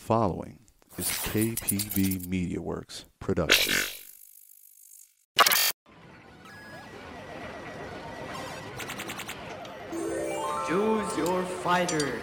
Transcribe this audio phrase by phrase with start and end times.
[0.00, 0.58] following
[0.96, 3.74] is KPB Media Works production.
[10.66, 12.18] Choose your fighter.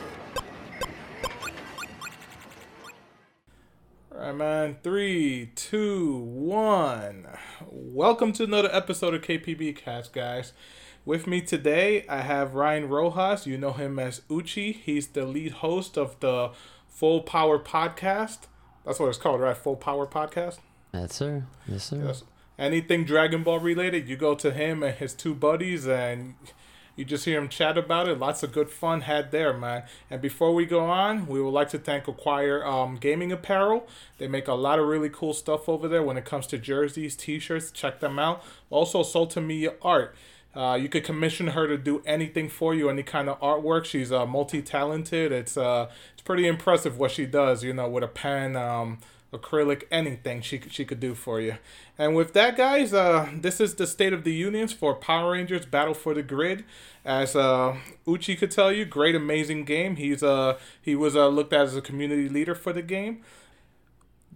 [4.11, 4.77] All right, man.
[4.81, 7.27] Three, two, one.
[7.69, 10.51] Welcome to another episode of KPB Cast, guys.
[11.05, 13.45] With me today, I have Ryan Rojas.
[13.47, 14.73] You know him as Uchi.
[14.73, 16.51] He's the lead host of the
[16.97, 18.47] Full Power Podcast.
[18.83, 19.55] That's what it's called, right?
[19.55, 20.57] Full Power Podcast.
[20.91, 21.43] Yes, sir.
[21.67, 22.03] Yes, sir.
[22.03, 22.23] Yes.
[22.57, 26.33] Anything Dragon Ball related, you go to him and his two buddies, and
[26.95, 28.17] you just hear him chat about it.
[28.17, 29.83] Lots of good fun had there, man.
[30.09, 33.87] And before we go on, we would like to thank Acquire um, Gaming Apparel.
[34.17, 37.15] They make a lot of really cool stuff over there when it comes to jerseys,
[37.15, 37.69] t-shirts.
[37.69, 38.43] Check them out.
[38.71, 40.15] Also, Soltamia Art.
[40.57, 43.85] Uh, you could commission her to do anything for you, any kind of artwork.
[43.85, 45.31] She's uh, multi-talented.
[45.31, 47.63] It's uh, it's pretty impressive what she does.
[47.63, 48.97] You know, with a pen, um,
[49.31, 51.57] acrylic, anything she she could do for you.
[51.95, 55.67] And with that, guys, uh, this is the state of the unions for Power Rangers
[55.67, 56.65] Battle for the Grid.
[57.05, 59.95] As uh, Uchi could tell you, great, amazing game.
[59.97, 63.23] He's uh he was uh, looked at as a community leader for the game.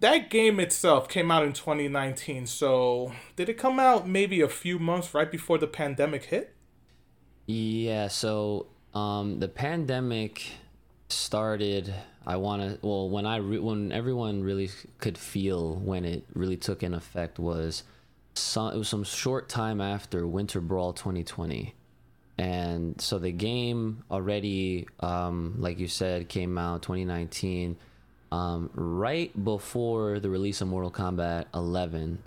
[0.02, 2.48] That game itself came out in 2019.
[2.48, 6.56] So did it come out maybe a few months right before the pandemic hit?
[7.46, 8.08] Yeah.
[8.08, 10.44] So, um, the pandemic
[11.08, 11.94] started.
[12.26, 12.84] I want to.
[12.84, 17.38] Well, when I re- when everyone really could feel when it really took an effect
[17.38, 17.84] was
[18.34, 18.74] some.
[18.74, 21.76] It was some short time after Winter Brawl 2020.
[22.38, 27.76] And so the game already, um, like you said, came out 2019
[28.32, 32.18] um, right before the release of Mortal Kombat 11.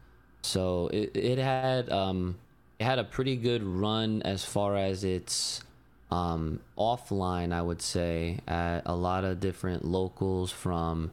[0.44, 2.38] So it, it had um,
[2.80, 5.62] it had a pretty good run as far as its
[6.12, 11.10] um, offline, I would say, at a lot of different locals from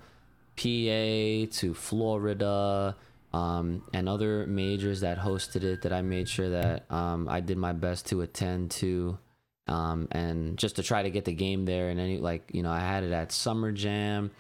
[0.57, 2.95] PA to Florida
[3.33, 7.57] um, and other majors that hosted it that I made sure that um, I did
[7.57, 9.19] my best to attend to
[9.69, 11.89] um, and just to try to get the game there.
[11.89, 14.30] And any like you know, I had it at Summer Jam,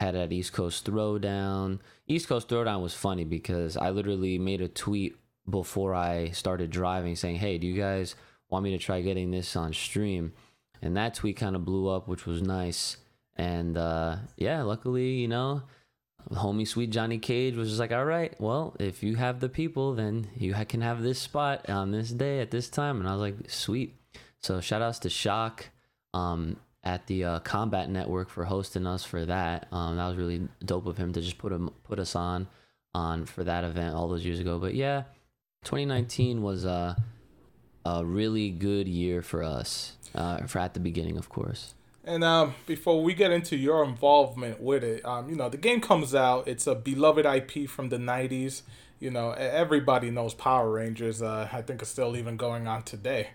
[0.00, 1.78] had at East Coast Throwdown.
[2.08, 5.16] East Coast Throwdown was funny because I literally made a tweet
[5.48, 8.14] before I started driving saying, "Hey, do you guys
[8.48, 10.32] want me to try getting this on stream?"
[10.82, 12.96] And that tweet kind of blew up, which was nice.
[13.36, 15.62] And uh, yeah, luckily, you know,
[16.30, 19.94] homie sweet Johnny Cage was just like, all right, well, if you have the people,
[19.94, 23.00] then you can have this spot on this day at this time.
[23.00, 23.96] And I was like, sweet.
[24.40, 25.68] So shout outs to Shock
[26.14, 29.66] um, at the uh, Combat Network for hosting us for that.
[29.70, 32.48] Um, that was really dope of him to just put him put us on
[32.94, 34.58] on for that event all those years ago.
[34.58, 35.04] But yeah,
[35.64, 36.96] 2019 was a
[37.84, 39.96] a really good year for us.
[40.14, 41.74] Uh, for at the beginning, of course.
[42.02, 45.80] And um, before we get into your involvement with it, um, you know, the game
[45.80, 46.48] comes out.
[46.48, 48.62] It's a beloved IP from the '90s.
[48.98, 51.22] You know, everybody knows Power Rangers.
[51.22, 53.28] Uh, I think it's still even going on today.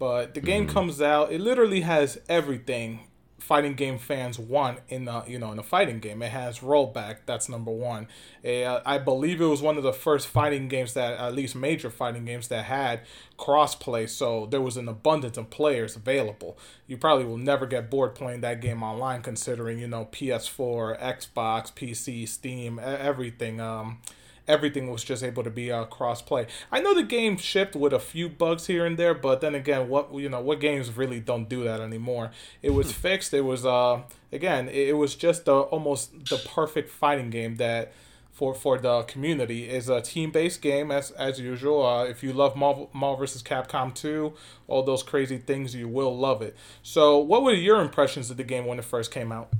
[0.00, 1.30] But the game comes out.
[1.30, 3.00] It literally has everything
[3.38, 6.22] fighting game fans want in a you know in a fighting game.
[6.22, 7.18] It has rollback.
[7.26, 8.08] That's number one.
[8.42, 11.90] Uh, I believe it was one of the first fighting games that at least major
[11.90, 13.00] fighting games that had
[13.38, 14.08] crossplay.
[14.08, 16.56] So there was an abundance of players available.
[16.86, 21.72] You probably will never get bored playing that game online, considering you know PS4, Xbox,
[21.74, 23.60] PC, Steam, everything.
[23.60, 23.98] Um,
[24.48, 26.46] everything was just able to be uh, cross play.
[26.70, 29.88] I know the game shipped with a few bugs here and there, but then again,
[29.88, 32.30] what you know, what games really don't do that anymore?
[32.62, 33.32] It was fixed.
[33.34, 34.02] It was uh
[34.32, 37.92] again, it, it was just the almost the perfect fighting game that
[38.40, 41.84] for for the community is a team based game as as usual.
[41.84, 43.42] Uh, if you love Marvel, Marvel vs.
[43.42, 44.32] Capcom 2,
[44.66, 46.56] all those crazy things, you will love it.
[46.82, 49.50] So, what were your impressions of the game when it first came out?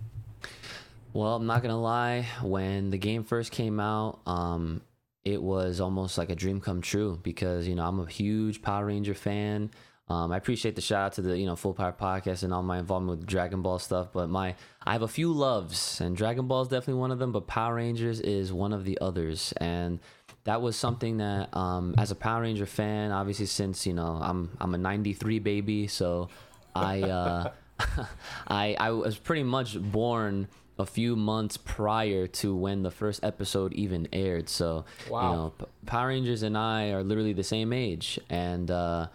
[1.12, 2.26] Well, I'm not gonna lie.
[2.42, 4.82] When the game first came out, um,
[5.24, 8.86] it was almost like a dream come true because you know I'm a huge Power
[8.86, 9.70] Ranger fan.
[10.08, 12.62] Um, I appreciate the shout out to the you know Full Power Podcast and all
[12.62, 14.08] my involvement with Dragon Ball stuff.
[14.12, 14.54] But my
[14.84, 17.32] I have a few loves, and Dragon Ball is definitely one of them.
[17.32, 19.98] But Power Rangers is one of the others, and
[20.44, 24.56] that was something that um, as a Power Ranger fan, obviously since you know I'm
[24.60, 26.28] I'm a '93 baby, so
[26.74, 27.50] I uh,
[28.48, 30.48] I I was pretty much born
[30.80, 34.48] a few months prior to when the first episode even aired.
[34.48, 35.22] So Wow.
[35.30, 39.06] you know, P- Power Rangers and I are literally the same age, and uh,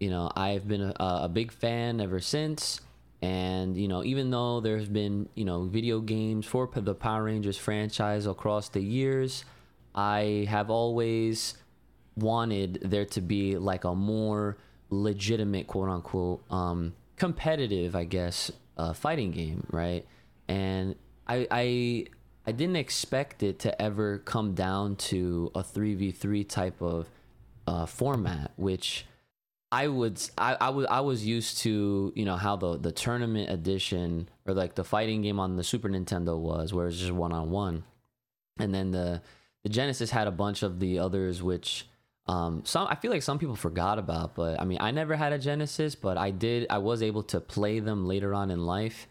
[0.00, 2.80] you know I've been a, a big fan ever since.
[3.22, 7.24] And you know, even though there's been you know video games for p- the Power
[7.24, 9.44] Rangers franchise across the years,
[9.94, 11.54] I have always
[12.16, 14.56] wanted there to be like a more
[14.90, 20.04] legitimate quote unquote um competitive i guess uh fighting game right
[20.48, 20.96] and
[21.30, 22.06] I I
[22.46, 27.08] I didn't expect it to ever come down to a three v three type of
[27.66, 29.06] uh, format, which
[29.70, 33.50] I would I, I was I was used to you know how the the tournament
[33.50, 37.32] edition or like the fighting game on the Super Nintendo was, where it's just one
[37.32, 37.84] on one,
[38.58, 39.22] and then the
[39.62, 41.86] the Genesis had a bunch of the others, which
[42.26, 44.34] um, some I feel like some people forgot about.
[44.34, 46.66] But I mean, I never had a Genesis, but I did.
[46.70, 49.06] I was able to play them later on in life,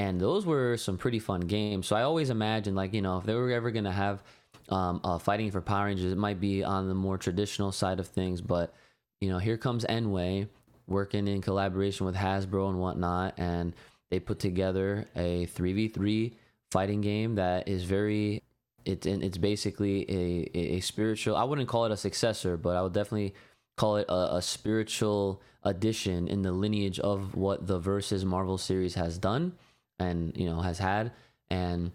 [0.00, 1.86] and those were some pretty fun games.
[1.86, 4.22] So I always imagined like you know if they were ever gonna have
[4.70, 8.06] um, uh, fighting for Power Rangers, it might be on the more traditional side of
[8.06, 8.72] things, but
[9.20, 10.48] you know, here comes nWay
[10.86, 13.74] working in collaboration with Hasbro and whatnot, and
[14.10, 16.32] they put together a 3v3
[16.70, 18.42] fighting game that is very
[18.86, 22.94] it, it's basically a, a spiritual i wouldn't call it a successor but i would
[22.94, 23.34] definitely
[23.76, 28.94] call it a, a spiritual addition in the lineage of what the versus marvel series
[28.94, 29.52] has done
[30.00, 31.12] and you know has had
[31.50, 31.92] and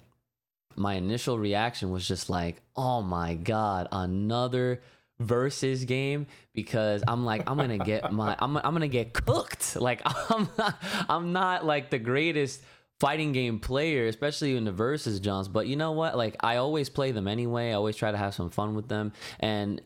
[0.77, 4.81] my initial reaction was just like oh my god another
[5.19, 9.77] versus game because I'm like I'm gonna get my I'm I'm gonna get cooked.
[9.85, 12.61] Like I'm not, I'm not like the greatest
[12.99, 15.47] fighting game player, especially in the versus Johns.
[15.47, 16.17] But you know what?
[16.17, 17.69] Like I always play them anyway.
[17.69, 19.81] I always try to have some fun with them, and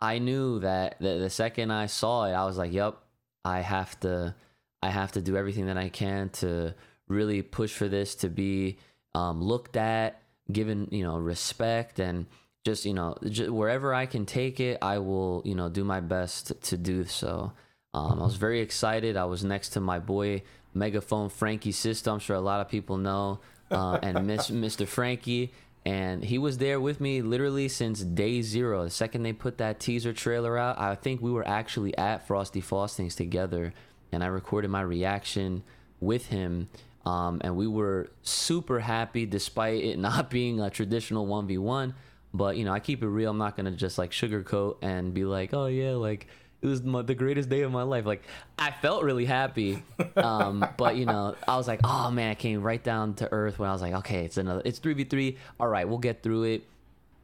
[0.00, 2.98] I knew that the, the second I saw it, I was like, "Yep,
[3.44, 4.34] I have to
[4.82, 6.74] I have to do everything that I can to
[7.08, 8.78] really push for this to be
[9.14, 12.26] um, looked at, given you know respect and."
[12.64, 16.00] just you know just wherever i can take it i will you know do my
[16.00, 17.52] best to do so.
[17.94, 19.16] Um, i was very excited.
[19.16, 20.42] I was next to my boy
[20.74, 23.40] megaphone frankie sister i'm sure a lot of people know
[23.70, 25.52] uh, and Miss, mr frankie.
[25.84, 28.84] And he was there with me literally since day zero.
[28.84, 32.60] The second they put that teaser trailer out i think we were actually at Frosty
[32.60, 33.74] Faustings together.
[34.12, 35.64] And i recorded my reaction
[36.00, 36.68] with him
[37.04, 41.94] um, and we were super happy despite it not being a traditional 1v1
[42.34, 43.30] but you know, I keep it real.
[43.30, 46.26] I'm not gonna just like sugarcoat and be like, oh yeah, like
[46.60, 48.06] it was my, the greatest day of my life.
[48.06, 48.22] Like
[48.58, 49.82] I felt really happy,
[50.16, 53.58] um, but you know, I was like, oh man, I came right down to earth
[53.58, 55.36] when I was like, okay, it's another, it's three v three.
[55.60, 56.62] All right, we'll get through it.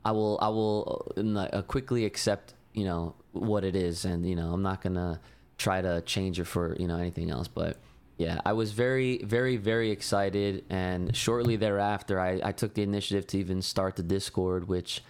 [0.04, 4.36] I will, I will uh, uh, quickly accept, you know, what it is, and you
[4.36, 5.20] know, I'm not gonna
[5.56, 7.78] try to change it for you know anything else, but
[8.18, 10.64] yeah, I was very, very, very excited.
[10.68, 15.04] And shortly thereafter, I, I took the initiative to even start the Discord, which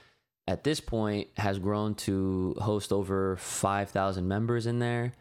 [0.47, 5.15] at this point has grown to host over 5,000 members in there.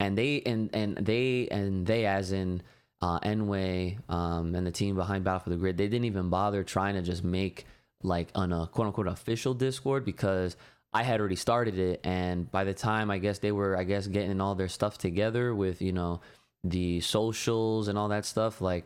[0.00, 2.60] And they, and, and they, and they, as in
[3.00, 6.64] uh, nWay um, and the team behind Battle for the Grid, they didn't even bother
[6.64, 7.66] trying to just make
[8.02, 10.56] like a quote unquote official Discord because
[10.92, 12.00] I had already started it.
[12.02, 15.54] And by the time I guess they were, I guess, getting all their stuff together
[15.54, 16.20] with, you know,
[16.64, 18.84] the socials and all that stuff like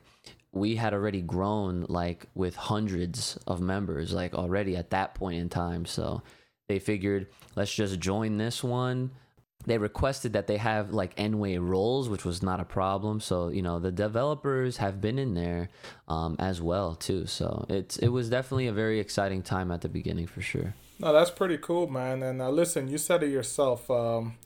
[0.52, 5.48] we had already grown like with hundreds of members like already at that point in
[5.48, 6.22] time so
[6.68, 7.26] they figured
[7.56, 9.10] let's just join this one
[9.66, 13.20] they requested that they have like nWay roles, which was not a problem.
[13.20, 15.68] So you know the developers have been in there
[16.08, 17.26] um, as well too.
[17.26, 20.74] So it's it was definitely a very exciting time at the beginning for sure.
[20.98, 22.22] No, that's pretty cool, man.
[22.22, 23.90] And uh, listen, you said it yourself.
[23.90, 24.36] Um,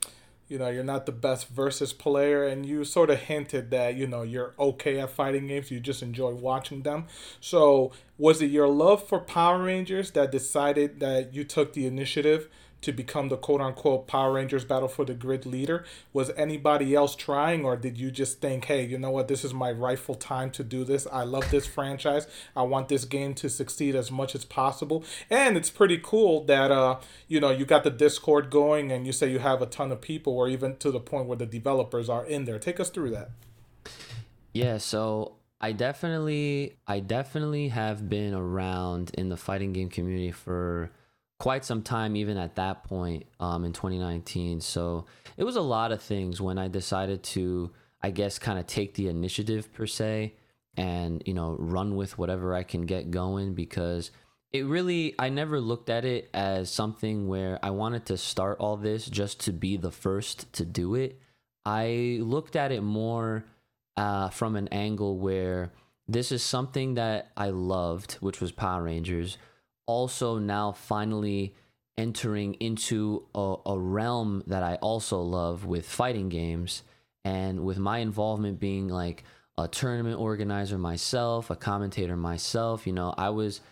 [0.49, 4.07] you know you're not the best versus player and you sort of hinted that you
[4.07, 7.07] know you're okay at fighting games you just enjoy watching them.
[7.41, 12.49] So was it your love for power rangers that decided that you took the initiative
[12.83, 15.85] to become the quote unquote Power Rangers Battle for the Grid leader?
[16.13, 19.53] Was anybody else trying, or did you just think, hey, you know what, this is
[19.53, 21.07] my rightful time to do this?
[21.13, 22.27] I love this franchise.
[22.55, 25.05] I want this game to succeed as much as possible.
[25.31, 29.13] And it's pretty cool that, uh, you know, you got the Discord going and you
[29.13, 32.09] say you have a ton of people, or even to the point where the developers
[32.09, 32.59] are in there.
[32.59, 33.31] Take us through that.
[34.53, 40.91] Yeah, so I definitely I definitely have been around in the fighting game community for
[41.39, 45.05] quite some time even at that point um, in 2019 so
[45.37, 47.71] it was a lot of things when i decided to
[48.03, 50.33] i guess kind of take the initiative per se
[50.77, 54.11] and you know run with whatever i can get going because
[54.53, 58.77] it really i never looked at it as something where i wanted to start all
[58.77, 61.21] this just to be the first to do it.
[61.65, 63.45] I looked at it more
[63.97, 65.73] uh, from an angle where
[66.07, 69.37] this is something that i loved which was power rangers
[69.87, 71.55] also now finally
[71.99, 76.83] entering into a, a, realm that I also love with fighting games
[77.25, 79.25] and with my involvement being like
[79.57, 83.63] a tournament organizer myself, a commentator myself, you know, I was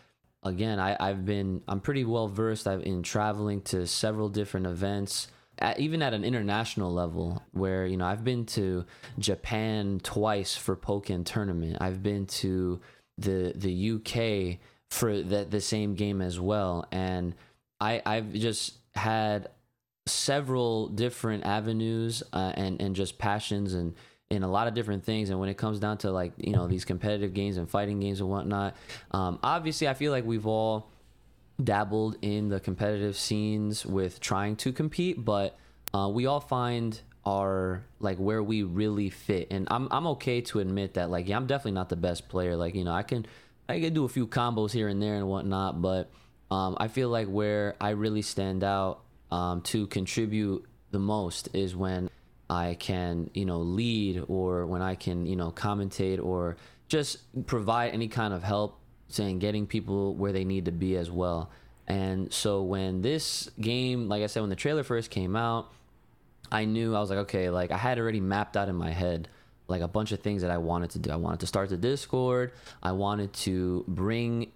[0.43, 5.29] again, I, I've been I'm pretty well versed I've in traveling to several different events.
[5.59, 8.85] At, even at an international level where you know I've been to
[9.19, 11.79] Japan twice for Pokken tournament.
[11.81, 12.81] I've been to
[13.19, 14.59] the the UK
[14.95, 17.35] for the the same game as well, and
[17.81, 19.49] I I've just had
[20.07, 23.95] several different avenues uh, and and just passions and
[24.31, 25.31] in a lot of different things.
[25.31, 28.21] And when it comes down to like you know these competitive games and fighting games
[28.21, 28.75] and whatnot
[29.11, 30.91] um, obviously i feel like we've all
[31.63, 35.57] dabbled in the competitive scenes with trying to compete but
[35.93, 39.49] uh, we all find our like where we really fit.
[39.51, 42.57] And I'm, I'm okay to admit that like yeah i'm definitely not the best player.
[42.57, 43.27] Like you know i can
[43.69, 46.11] i can do a few combos here and there and whatnot but
[46.51, 51.75] um, i feel like where i really stand out um, to contribute the most is
[51.75, 52.09] when
[52.49, 56.57] I can, you know, lead or when I can, you know, commentate or
[56.89, 58.79] just provide any kind of help
[59.09, 61.51] saying getting people where they need to be as well.
[61.87, 65.71] And so when this game, like I said, when the trailer first came out,
[66.51, 69.29] I knew I was like, okay, like I had already mapped out in my head
[69.69, 71.11] like a bunch of things that I wanted to do.
[71.11, 72.53] I wanted to start the Discord.
[72.83, 74.53] I wanted to bring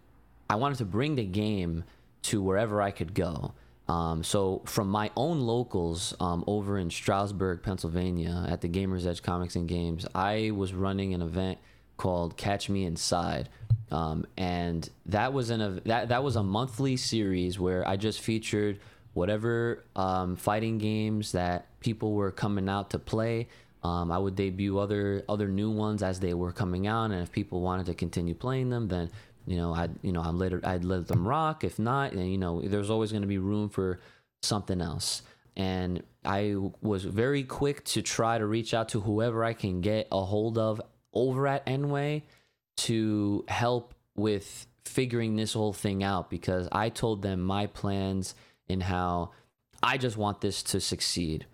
[0.50, 1.84] I wanted to bring the game
[2.22, 3.52] to wherever I could go.
[3.88, 9.22] Um, so from my own locals um, over in Stroudsburg, Pennsylvania, at the Gamers Edge
[9.22, 11.58] Comics and Games, I was running an event
[11.96, 13.48] called Catch Me Inside,
[13.90, 18.20] um, and that was in a that that was a monthly series where I just
[18.20, 18.78] featured
[19.14, 23.48] whatever um, fighting games that people were coming out to play.
[23.82, 27.30] Um, I would debut other other new ones as they were coming out, and if
[27.30, 29.10] people wanted to continue playing them, then
[29.46, 31.64] you know, I'd you know, I'd let them rock.
[31.64, 34.00] If not, and you know, there's always going to be room for
[34.42, 35.22] something else.
[35.56, 40.06] And I was very quick to try to reach out to whoever I can get
[40.12, 40.80] a hold of
[41.12, 42.22] over at nWay
[42.78, 48.34] to help with figuring this whole thing out because I told them my plans
[48.68, 49.32] and how
[49.82, 51.46] I just want this to succeed.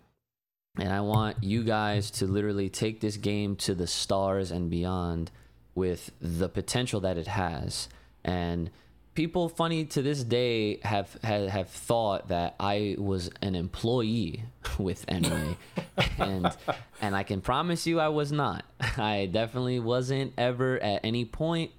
[0.77, 5.31] And I want you guys to literally take this game to the stars and beyond
[5.73, 7.87] with the potential that it has.
[8.23, 8.71] And
[9.13, 14.43] people, funny to this day, have have, have thought that I was an employee
[14.77, 15.55] with nWay,
[16.19, 16.55] and
[17.01, 18.65] and I can promise you I was not.
[18.97, 21.71] I definitely wasn't ever at any point,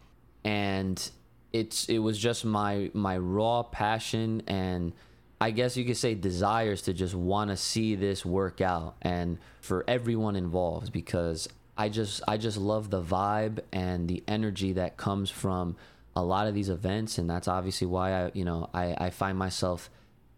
[0.45, 1.11] and
[1.53, 4.93] it's it was just my my raw passion and.
[5.41, 9.39] I guess you could say desires to just want to see this work out and
[9.61, 14.97] for everyone involved because I just I just love the vibe and the energy that
[14.97, 15.77] comes from
[16.15, 19.37] a lot of these events, and that's obviously why I you know I I find
[19.37, 19.91] myself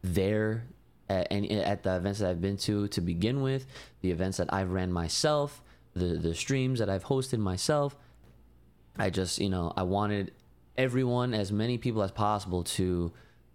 [0.03, 0.65] there
[1.09, 3.67] at, at the events that I've been to to begin with,
[4.01, 5.63] the events that I've ran myself,
[5.95, 7.97] the the streams that I've hosted myself.
[8.99, 10.33] I just you know I wanted
[10.77, 13.13] everyone, as many people as possible, to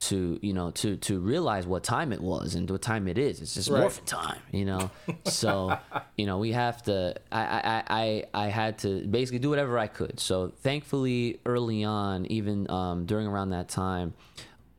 [0.07, 3.41] to you know to to realize what time it was and what time it is.
[3.41, 3.81] It's just right.
[3.81, 4.91] morphin time, you know.
[5.25, 5.77] so
[6.17, 7.15] you know we have to.
[7.31, 10.19] I, I I I had to basically do whatever I could.
[10.19, 14.13] So thankfully, early on, even um, during around that time,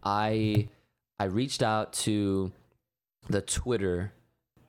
[0.02, 0.69] I
[1.19, 2.52] I reached out to
[3.28, 4.12] the Twitter,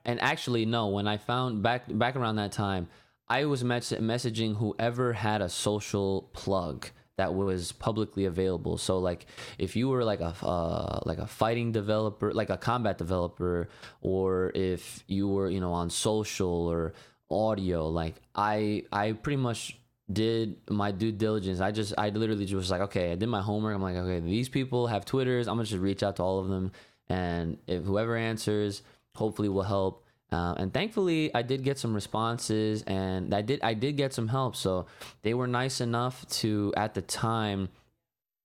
[0.05, 2.88] and actually no, when I found back back around that time,
[3.27, 8.77] I was mess- messaging whoever had a social plug that was publicly available.
[8.77, 9.25] So like
[9.57, 13.69] if you were like a uh, like a fighting developer, like a combat developer,
[14.01, 16.93] or if you were you know on social or
[17.29, 19.77] audio, like I I pretty much
[20.12, 21.62] did my due diligence.
[21.62, 23.75] I just I literally just was like, okay, I did my homework.
[23.75, 25.48] I'm like, okay, these people have Twitters.
[25.48, 26.72] I'm gonna just reach out to all of them,
[27.10, 28.81] and if whoever answers,
[29.15, 30.04] hopefully will help.
[30.32, 34.27] Uh, and thankfully, I did get some responses, and I did I did get some
[34.27, 34.55] help.
[34.55, 34.88] So
[35.22, 37.70] they were nice enough to at the time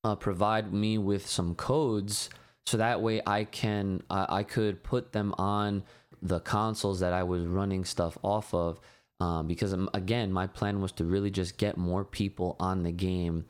[0.05, 2.29] uh, provide me with some codes,
[2.67, 5.85] so that way I can uh, I could put them on
[6.23, 8.79] the consoles that I was running stuff off of.
[9.21, 12.93] Um, because um, again, my plan was to really just get more people on the
[12.93, 13.47] game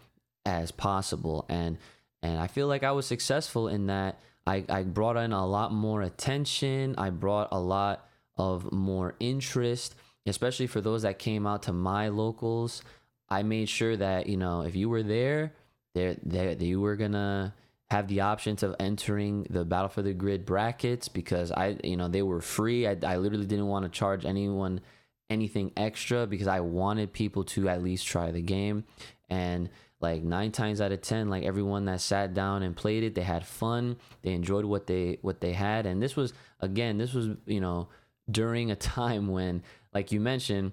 [0.46, 1.78] as possible, and
[2.22, 4.20] and I feel like I was successful in that.
[4.46, 6.94] I, I brought in a lot more attention.
[6.96, 8.09] I brought a lot
[8.40, 9.94] of more interest,
[10.24, 12.82] especially for those that came out to my locals.
[13.28, 15.52] I made sure that, you know, if you were there,
[15.94, 17.54] there, there, you were gonna
[17.90, 22.08] have the options of entering the Battle for the Grid brackets because I, you know,
[22.08, 22.86] they were free.
[22.86, 24.80] I, I literally didn't want to charge anyone
[25.28, 28.84] anything extra because I wanted people to at least try the game.
[29.28, 29.68] And
[30.00, 33.22] like nine times out of ten, like everyone that sat down and played it, they
[33.22, 33.96] had fun.
[34.22, 35.84] They enjoyed what they what they had.
[35.84, 37.88] And this was again, this was you know
[38.30, 40.72] during a time when, like you mentioned,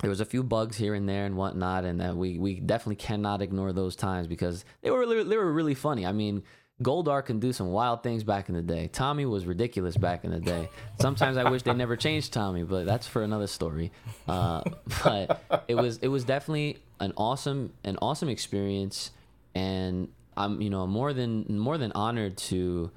[0.00, 2.96] there was a few bugs here and there and whatnot, and that we we definitely
[2.96, 6.06] cannot ignore those times because they were they were really funny.
[6.06, 6.42] I mean,
[6.82, 8.88] Goldar can do some wild things back in the day.
[8.88, 10.68] Tommy was ridiculous back in the day.
[11.00, 13.90] Sometimes I wish they never changed Tommy, but that's for another story.
[14.28, 14.62] Uh,
[15.04, 19.10] but it was it was definitely an awesome an awesome experience,
[19.54, 22.90] and I'm you know more than more than honored to.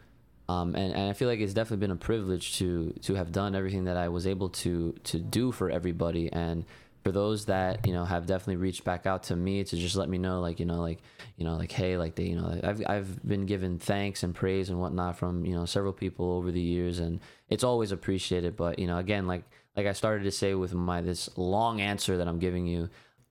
[0.51, 3.55] Um, and, and I feel like it's definitely been a privilege to to have done
[3.55, 6.31] everything that I was able to to do for everybody.
[6.31, 6.65] And
[7.03, 10.09] for those that you know have definitely reached back out to me to just let
[10.09, 10.99] me know like you know like
[11.37, 14.69] you know like hey like they you know I've I've been given thanks and praise
[14.69, 18.55] and whatnot from you know several people over the years and it's always appreciated.
[18.55, 19.43] But you know again like
[19.75, 22.89] like I started to say with my this long answer that I'm giving you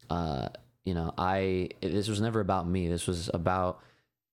[0.08, 0.48] uh
[0.84, 2.88] you know I this was never about me.
[2.88, 3.80] This was about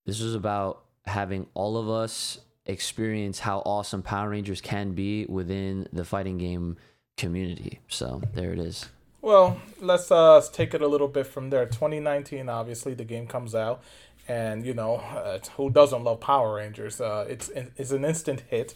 [0.06, 5.88] this was about having all of us experience how awesome Power Rangers can be within
[5.92, 6.78] the fighting game
[7.18, 8.86] community so there it is
[9.22, 11.66] Well, let's uh take it a little bit from there.
[11.66, 13.82] 2019, obviously, the game comes out,
[14.28, 17.02] and you know uh, who doesn't love Power Rangers?
[17.02, 18.76] Uh, it's it's an instant hit.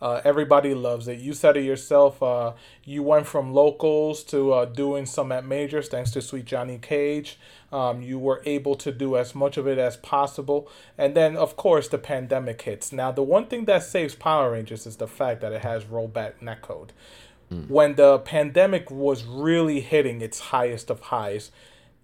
[0.00, 1.18] Uh, everybody loves it.
[1.18, 2.22] You said it yourself.
[2.22, 2.52] Uh,
[2.84, 7.38] you went from locals to uh, doing some at majors, thanks to Sweet Johnny Cage.
[7.72, 11.56] Um, you were able to do as much of it as possible, and then of
[11.56, 12.92] course the pandemic hits.
[12.92, 16.34] Now, the one thing that saves Power Rangers is the fact that it has rollback
[16.42, 16.90] netcode
[17.68, 21.50] when the pandemic was really hitting its highest of highs,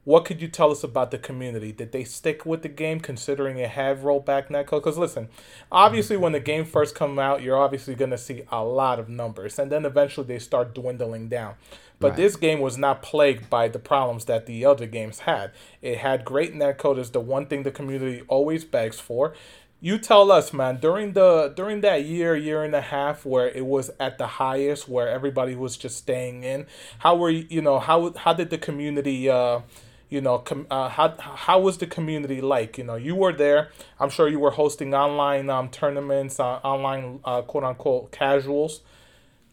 [0.06, 1.72] what could you tell us about the community?
[1.72, 4.78] Did they stick with the game considering it had rollback netcode?
[4.78, 5.28] Because listen,
[5.72, 9.08] obviously when the game first come out, you're obviously going to see a lot of
[9.08, 11.54] numbers, and then eventually they start dwindling down.
[11.98, 12.18] But Right.
[12.18, 15.50] this game was not plagued by the problems that the other games had.
[15.82, 19.34] It had great netcode is the one thing the community always begs for.
[19.80, 23.66] You tell us, man, during the during that year, year and a half where it
[23.66, 26.66] was at the highest, where everybody was just staying in,
[26.98, 29.60] how were you, you know, how how did the community uh
[30.08, 32.78] you know, com- uh, how how was the community like?
[32.78, 33.70] You know, you were there.
[33.98, 38.82] I'm sure you were hosting online um, tournaments, uh, online uh, quote unquote casuals.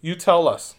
[0.02, 0.76] You tell us.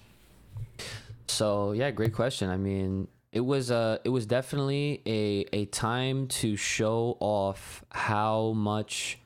[1.27, 2.51] So yeah, great question.
[2.51, 8.53] I mean, it was uh it was definitely a a time to show off how
[8.53, 9.19] much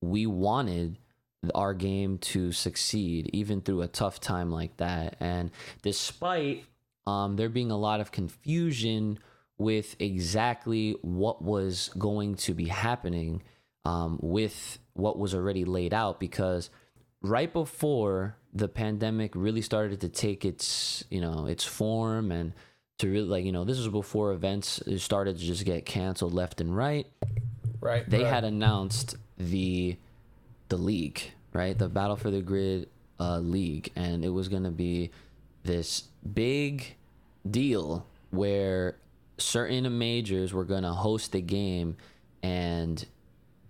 [0.00, 0.96] we wanted
[1.54, 5.16] our game to succeed even through a tough time like that.
[5.20, 5.50] And
[5.82, 6.64] despite
[7.06, 9.18] um there being a lot of confusion
[9.60, 13.42] with exactly what was going to be happening
[13.84, 16.70] um, with what was already laid out because
[17.22, 22.54] right before the pandemic really started to take its you know its form and
[22.98, 26.60] to really like you know this was before events started to just get canceled left
[26.60, 27.06] and right
[27.82, 28.08] Right.
[28.08, 28.32] they right.
[28.32, 29.96] had announced the
[30.70, 31.20] the league
[31.52, 35.10] right the battle for the grid uh, league and it was going to be
[35.64, 36.96] this big
[37.48, 38.96] deal where
[39.40, 41.96] certain majors were going to host the game
[42.42, 43.06] and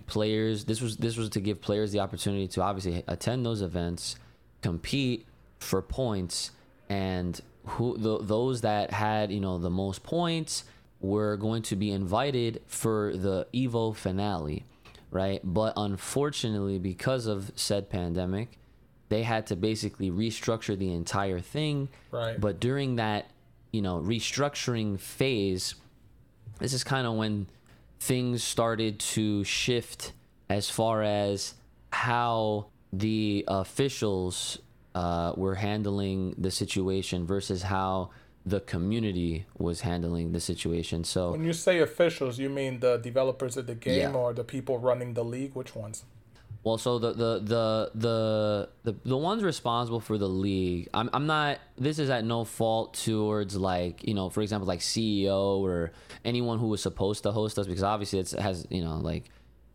[0.06, 4.16] players this was this was to give players the opportunity to obviously attend those events
[4.62, 5.24] compete
[5.60, 6.50] for points
[6.88, 10.64] and who th- those that had you know the most points
[11.00, 14.64] were going to be invited for the evo finale
[15.12, 18.58] right but unfortunately because of said pandemic
[19.10, 22.40] they had to basically restructure the entire thing Right.
[22.40, 23.30] but during that
[23.72, 25.74] you know restructuring phase
[26.58, 27.46] this is kind of when
[27.98, 30.12] things started to shift
[30.48, 31.54] as far as
[31.92, 34.58] how the officials
[34.94, 38.10] uh, were handling the situation versus how
[38.44, 41.04] the community was handling the situation.
[41.04, 44.12] So When you say officials, you mean the developers of the game Yeah.
[44.12, 45.54] or the people running the league?
[45.54, 46.04] Which ones?
[46.62, 51.26] Well, so the the the the the, the ones responsible for the league, I'm I'm
[51.26, 51.58] not.
[51.78, 55.92] This is at no fault towards like you know, for example, like CEO or
[56.24, 59.30] anyone who was supposed to host us because obviously it's, it has you know like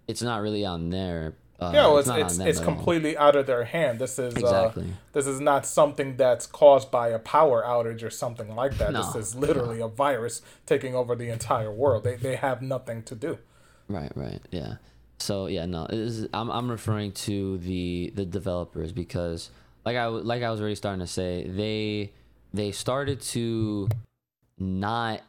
[0.07, 1.35] it's not really on there.
[1.59, 3.97] Uh, Yeah, well, it's not it's, it's completely out of their hand.
[3.97, 4.83] This is Exactly.
[4.83, 8.91] uh, this is not something that's caused by a power outage or something like that.
[8.91, 12.03] No, this is literally a virus taking over the entire world.
[12.03, 13.39] They they have nothing to do.
[13.87, 14.75] Right, right, yeah.
[15.17, 15.87] So yeah, no,
[16.33, 19.49] I'm I'm referring to the the developers because
[19.85, 22.11] like I like I was already starting to say they
[22.53, 23.87] they started to
[24.57, 25.21] not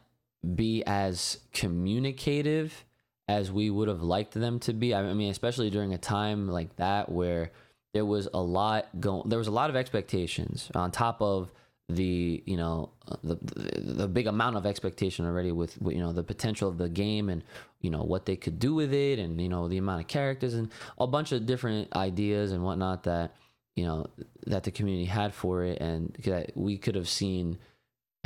[0.55, 2.85] be as communicative
[3.27, 4.93] as we would have liked them to be.
[4.93, 7.51] I mean, especially during a time like that where
[7.93, 11.51] there was a lot going, there was a lot of expectations on top of
[11.89, 16.11] the you know uh, the, the the big amount of expectation already with, you know
[16.11, 17.43] the potential of the game and
[17.79, 20.53] you know what they could do with it and you know the amount of characters
[20.53, 23.35] and a bunch of different ideas and whatnot that
[23.77, 24.05] you know
[24.45, 27.57] that the community had for it and that we could have seen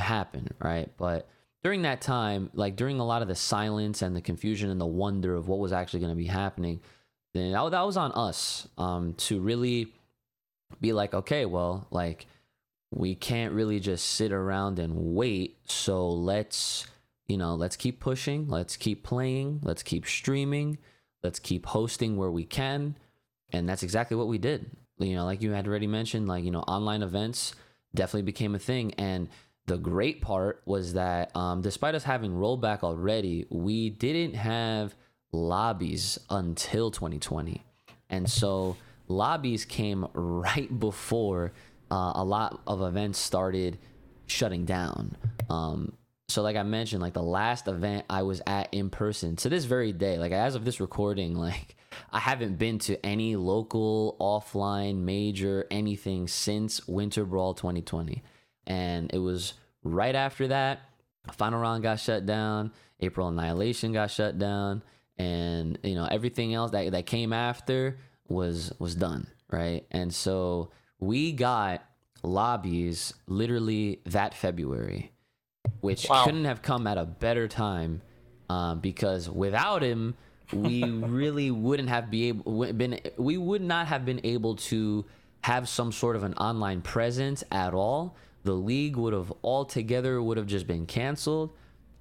[0.01, 0.89] happen, right?
[0.97, 1.29] But
[1.63, 4.85] during that time, like during a lot of the silence and the confusion and the
[4.85, 6.81] wonder of what was actually going to be happening,
[7.33, 9.93] then that, that was on us um, to really
[10.81, 12.25] be like, okay, well, like
[12.91, 15.57] we can't really just sit around and wait.
[15.65, 16.85] So let's,
[17.27, 20.77] you know, let's keep pushing, let's keep playing, let's keep streaming,
[21.23, 22.97] let's keep hosting where we can.
[23.53, 24.69] And that's exactly what we did.
[24.99, 27.55] You know, like you had already mentioned, like, you know, online events
[27.95, 28.93] definitely became a thing.
[28.95, 29.29] And
[29.65, 34.95] the great part was that um, despite us having rollback already, we didn't have
[35.31, 37.63] lobbies until 2020.
[38.09, 38.75] And so
[39.07, 41.53] lobbies came right before
[41.91, 43.77] uh, a lot of events started
[44.25, 45.17] shutting down.
[45.49, 45.93] Um,
[46.29, 49.65] so like I mentioned, like the last event I was at in person to this
[49.65, 51.75] very day, like as of this recording, like
[52.11, 58.23] I haven't been to any local, offline, major, anything since Winter Brawl 2020.
[58.65, 60.79] And it was right after that,
[61.33, 64.83] Final Round got shut down, April Annihilation got shut down,
[65.17, 69.85] and you know, everything else that, that came after was was done, right?
[69.91, 71.83] And so we got
[72.23, 75.11] lobbies literally that February,
[75.81, 76.23] which Wow.
[76.23, 78.01] couldn't have come at a better time
[78.49, 80.15] um, because without him,
[80.53, 85.05] we really wouldn't have be able been we would not have been able to
[85.41, 88.15] have some sort of an online presence at all.
[88.43, 91.51] The league would have altogether would have just been canceled,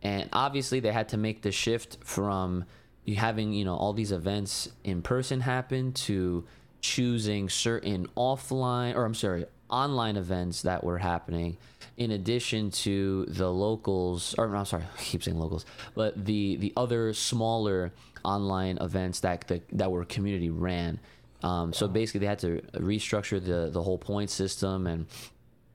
[0.03, 2.65] and obviously they had to make the shift from
[3.05, 6.45] you having you know all these events in person happen to
[6.81, 11.57] choosing certain offline or I'm sorry online events that were happening
[11.97, 15.65] in addition to the locals or I'm sorry I keep saying locals
[15.95, 17.93] but the the other smaller
[18.25, 20.99] online events that the, that were community ran.
[21.43, 25.07] Um, so basically they had to restructure the the whole point system and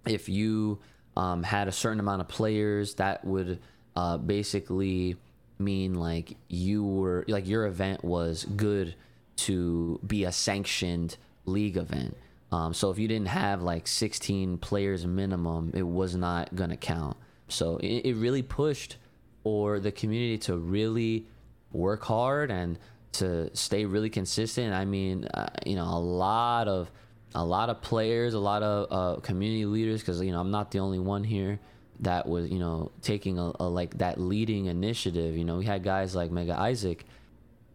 [0.06, 0.80] if you
[1.18, 3.60] um, had a certain amount of players, that would
[3.96, 5.16] uh, basically
[5.58, 8.94] mean like you were like your event was good
[9.38, 12.16] to be a sanctioned league event.
[12.52, 17.18] Um, so if you didn't have like 16 players minimum, it was not gonna count.
[17.48, 18.98] So it, it really pushed
[19.44, 21.28] for the community to really
[21.72, 22.80] work hard and
[23.14, 24.74] to stay really consistent.
[24.74, 26.92] I mean, uh, you know, a lot of
[27.34, 30.72] a lot of players, a lot of uh, community leaders, because you know I'm not
[30.72, 31.60] the only one here
[32.02, 35.36] that was you know taking a, a like that leading initiative.
[35.36, 37.06] You know, we had guys like Mega Isaac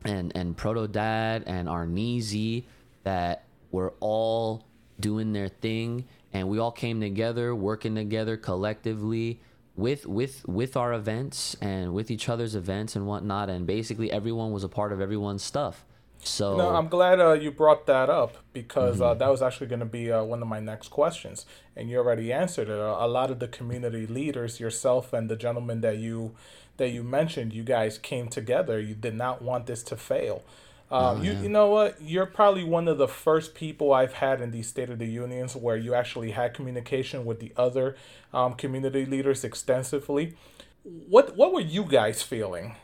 [0.05, 2.65] and and Proto Dad and Arneezy
[3.05, 4.65] that were all
[4.99, 9.41] doing their thing, and we all came together, working together collectively
[9.77, 14.53] with with with our events and with each other's events and whatnot, and basically everyone
[14.53, 15.85] was a part of everyone's stuff.
[16.23, 19.03] So No, I'm glad uh, you brought that up because Mm-hmm.
[19.03, 21.97] uh, that was actually going to be uh, one of my next questions, and you
[21.97, 22.79] already answered it.
[22.79, 26.35] Uh, a lot of the community leaders, yourself and the gentleman that you
[26.81, 28.81] that you mentioned, you guys came together.
[28.81, 30.43] You did not want this to fail.
[30.91, 32.01] Um, you, you know what?
[32.01, 35.55] You're probably one of the first people I've had in these State of the Unions
[35.55, 37.97] where you actually had communication with the other
[38.33, 40.35] um, community leaders extensively.
[40.83, 42.75] What what were you guys feeling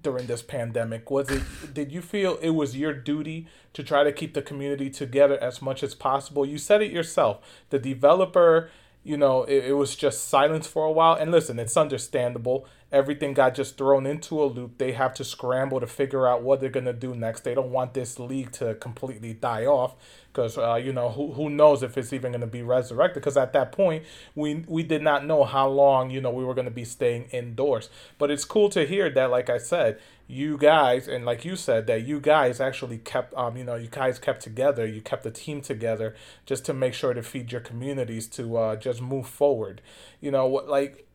[0.00, 1.10] during this pandemic?
[1.10, 1.42] Was it
[1.74, 5.60] did you feel it was your duty to try to keep the community together as
[5.60, 6.46] much as possible?
[6.46, 7.40] You said it yourself.
[7.70, 8.70] The developer,
[9.04, 11.14] you know, it, it was just silence for a while.
[11.14, 12.66] And listen, it's understandable.
[12.92, 14.78] Everything got just thrown into a loop.
[14.78, 17.40] They have to scramble to figure out what they're gonna do next.
[17.42, 19.94] They don't want this league to completely die off
[20.32, 23.22] because uh, you know who who knows if it's even gonna be resurrected?
[23.22, 26.54] Because at that point, we we did not know how long you know we were
[26.54, 27.88] gonna be staying indoors.
[28.18, 31.86] But it's cool to hear that, like I said, you guys and like you said
[31.86, 34.86] that you guys actually kept um you know you guys kept together.
[34.86, 36.14] You kept the team together
[36.46, 39.82] just to make sure to feed your communities to uh, just move forward.
[40.20, 41.06] You know what like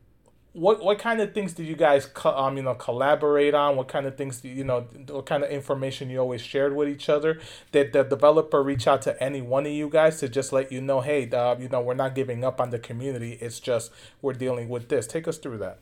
[0.54, 3.76] what what kind of things did you guys co- um you know collaborate on?
[3.76, 4.82] What kind of things do you know?
[5.10, 7.40] What kind of information you always shared with each other?
[7.72, 10.82] Did the developer reach out to any one of you guys to just let you
[10.82, 13.34] know, hey, uh, you know, we're not giving up on the community.
[13.40, 13.92] It's just
[14.22, 15.06] we're dealing with this.
[15.06, 15.80] Take us through that.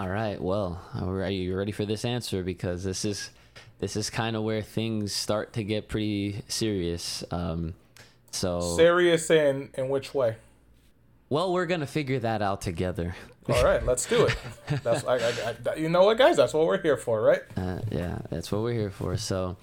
[0.00, 0.40] All right.
[0.40, 2.42] Well, are you ready for this answer?
[2.42, 3.28] Because this is
[3.80, 7.22] this is kind of where things start to get pretty serious.
[7.30, 7.74] Um,
[8.30, 10.36] so, Serious in in which way?
[11.28, 13.14] well, we're gonna figure that out together.
[13.50, 14.36] All right, let's do it.
[14.82, 16.38] That's I, I, I, you know what, guys.
[16.38, 17.42] That's what we're here for, right?
[17.54, 19.18] Uh, yeah, that's what we're here for.
[19.18, 19.58] So,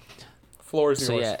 [0.60, 1.24] Floor is so yours.
[1.24, 1.40] yeah,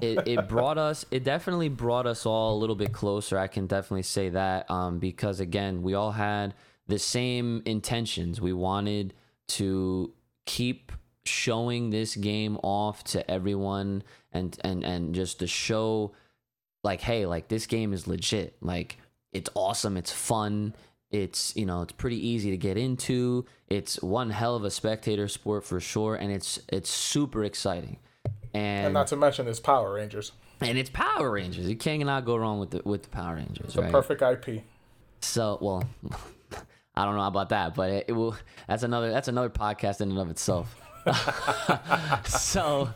[0.00, 1.04] it, it brought us.
[1.10, 3.36] It definitely brought us all a little bit closer.
[3.38, 6.54] I can definitely say that um, because again, we all had
[6.88, 8.40] the same intentions.
[8.40, 9.14] We wanted
[9.48, 10.12] to
[10.46, 10.92] keep
[11.24, 16.12] showing this game off to everyone and and and just to show
[16.82, 18.56] like hey like this game is legit.
[18.60, 18.98] Like
[19.32, 19.96] it's awesome.
[19.96, 20.74] It's fun.
[21.10, 23.44] It's you know it's pretty easy to get into.
[23.68, 27.98] It's one hell of a spectator sport for sure and it's it's super exciting.
[28.54, 31.68] And and not to mention it's Power Rangers, and it's power rangers.
[31.68, 33.92] You cannot go wrong with the with the power rangers the right?
[33.92, 34.62] perfect IP.
[35.20, 35.84] so well
[36.98, 38.36] I don't know about that, but it, it will.
[38.66, 39.10] That's another.
[39.10, 40.74] That's another podcast in and of itself.
[42.26, 42.90] so,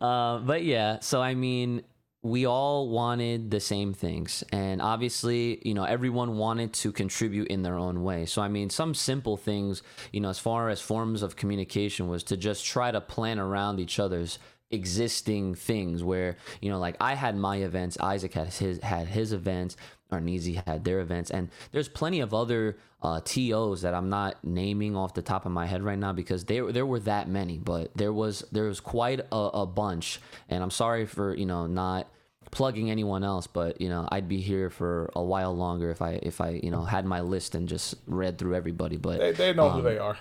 [0.00, 1.00] uh, but yeah.
[1.00, 1.82] So I mean,
[2.22, 7.62] we all wanted the same things, and obviously, you know, everyone wanted to contribute in
[7.62, 8.26] their own way.
[8.26, 12.22] So I mean, some simple things, you know, as far as forms of communication was
[12.24, 14.38] to just try to plan around each other's
[14.72, 19.34] existing things where you know like i had my events isaac had his had his
[19.34, 19.76] events
[20.12, 24.96] Arneezy had their events, and there's plenty of other uh, TOs that I'm not naming
[24.96, 27.90] off the top of my head right now because there there were that many, but
[27.96, 32.08] there was there was quite a, a bunch, and I'm sorry for you know not
[32.50, 36.20] plugging anyone else, but you know I'd be here for a while longer if I
[36.22, 38.96] if I you know had my list and just read through everybody.
[38.96, 40.16] But They, they know um, who they are.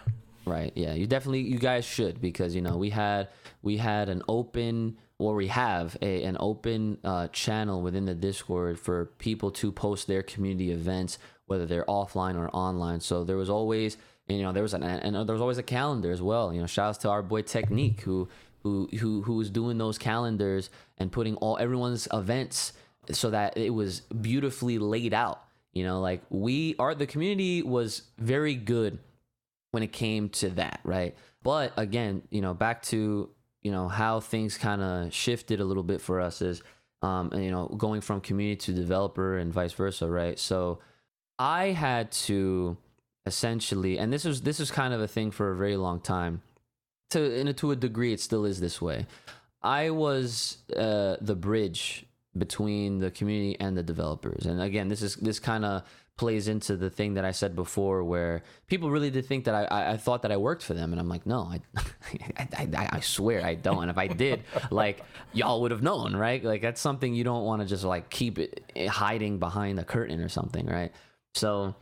[0.46, 0.72] Right.
[0.76, 0.94] Yeah.
[0.94, 3.28] You definitely you guys should because you know we had
[3.62, 8.80] we had an open or we have a, an open uh, channel within the Discord
[8.80, 13.00] for people to post their community events, whether they're offline or online.
[13.00, 16.12] So there was always you know there was an and there was always a calendar
[16.12, 16.54] as well.
[16.54, 18.30] You know, shouts to our boy Technique who
[18.64, 22.74] who who who was doing those calendars and putting all everyone's events
[23.12, 25.44] so that it was beautifully laid out.
[25.74, 29.00] You know, like we are the community was very good
[29.72, 31.16] when it came to that, right?
[31.44, 33.30] But again, you know, back to
[33.62, 36.64] you know how things kind of shifted a little bit for us is,
[37.02, 40.38] um, you know, going from community to developer and vice versa, right?
[40.40, 40.80] So
[41.38, 42.78] I had to
[43.26, 46.42] essentially, and this was this was kind of a thing for a very long time.
[47.12, 49.06] To in a, to a degree, it still is this way.
[49.62, 52.06] I was uh, the bridge
[52.38, 55.84] between the community and the developers, and again, this is this kind of
[56.22, 59.64] plays into the thing that I said before, where people really did think that I,
[59.64, 61.62] I, I thought that I worked for them, and I'm like, no, I,
[62.38, 63.82] I, I, I swear I don't.
[63.82, 65.04] And if I did, like
[65.34, 66.44] y'all would have known, right?
[66.44, 69.84] Like that's something you don't want to just like keep it eh, hiding behind a
[69.84, 70.92] curtain or something, right?
[71.34, 71.74] So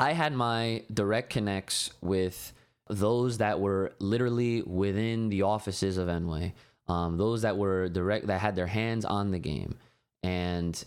[0.00, 2.52] I had my direct connects with
[2.90, 6.54] those that were literally within the offices of nWay,
[6.88, 9.78] um, those that were direct that had their hands on the game,
[10.24, 10.84] and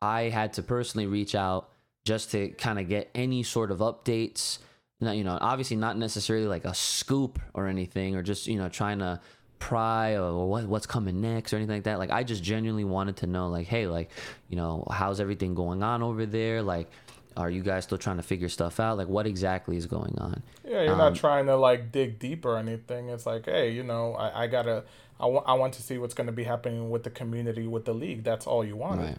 [0.00, 1.68] I had to personally reach out
[2.04, 4.58] just to kind of get any sort of updates.
[5.00, 8.68] Now, you know, obviously not necessarily like a scoop or anything, or just you know
[8.68, 9.20] trying to
[9.58, 11.98] pry or what what's coming next or anything like that.
[11.98, 14.10] Like I just genuinely wanted to know, like, hey, like,
[14.48, 16.62] you know, how's everything going on over there?
[16.62, 16.90] Like,
[17.36, 18.96] are you guys still trying to figure stuff out?
[18.98, 20.42] Like, what exactly is going on?
[20.64, 23.08] Yeah, you're Um, not trying to like dig deep or anything.
[23.08, 24.84] It's like, hey, you know, I, I gotta,
[25.20, 28.24] I want to see what's gonna be happening with the community, with the league.
[28.24, 29.00] That's all you want.
[29.00, 29.18] Right.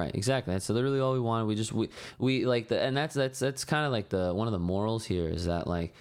[0.00, 0.54] Right, exactly.
[0.54, 1.44] That's literally all we wanted.
[1.44, 4.48] We just we we like the and that's that's that's kind of like the one
[4.48, 5.92] of the morals here is that like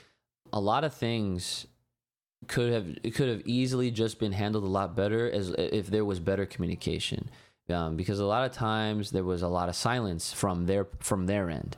[0.54, 1.68] a lot of things
[2.48, 6.06] could have it could have easily just been handled a lot better as if there
[6.06, 7.30] was better communication.
[7.70, 11.26] Um, because a lot of times there was a lot of silence from their from
[11.26, 11.76] their end,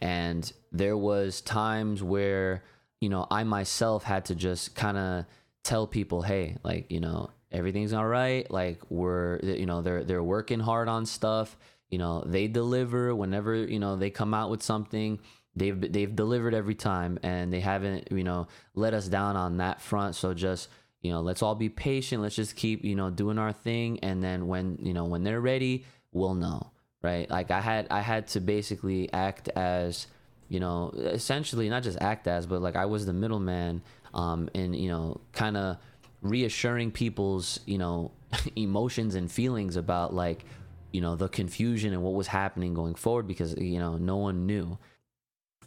[0.00, 2.64] and there was times where
[3.02, 5.26] you know I myself had to just kind of
[5.64, 8.50] tell people, hey, like you know everything's all right.
[8.50, 11.56] Like we're you know they're they're working hard on stuff.
[11.90, 15.18] You know they deliver whenever you know they come out with something.
[15.56, 19.80] They've they've delivered every time, and they haven't you know let us down on that
[19.80, 20.14] front.
[20.14, 20.68] So just
[21.02, 22.22] you know let's all be patient.
[22.22, 25.40] Let's just keep you know doing our thing, and then when you know when they're
[25.40, 26.70] ready, we'll know,
[27.02, 27.28] right?
[27.28, 30.06] Like I had I had to basically act as
[30.48, 33.82] you know essentially not just act as, but like I was the middleman,
[34.14, 35.78] um, and you know kind of
[36.20, 38.12] reassuring people's you know
[38.56, 40.44] emotions and feelings about like
[40.92, 44.46] you know the confusion and what was happening going forward because you know no one
[44.46, 44.78] knew.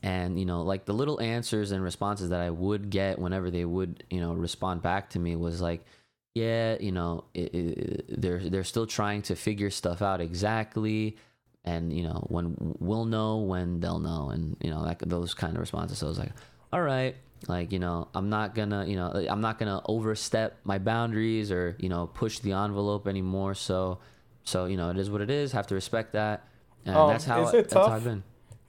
[0.04, 3.66] And you know like the little answers and responses that i would get whenever they
[3.66, 5.86] would you know respond back to me was like
[6.34, 11.18] yeah you know it, it, they're they're still trying to figure stuff out exactly.
[11.64, 14.32] And you know when we'll know when they'll know.
[14.32, 16.00] And you know like those kind of responses.
[16.00, 16.34] So i was like
[16.74, 17.16] all right
[17.48, 21.76] like you know i'm not gonna you know i'm not gonna overstep my boundaries or
[21.80, 23.98] you know push the envelope anymore so
[24.44, 26.48] so you know it is what it is have to respect that
[26.86, 27.90] and Um, that's how is it tough?
[27.92, 28.24] i've been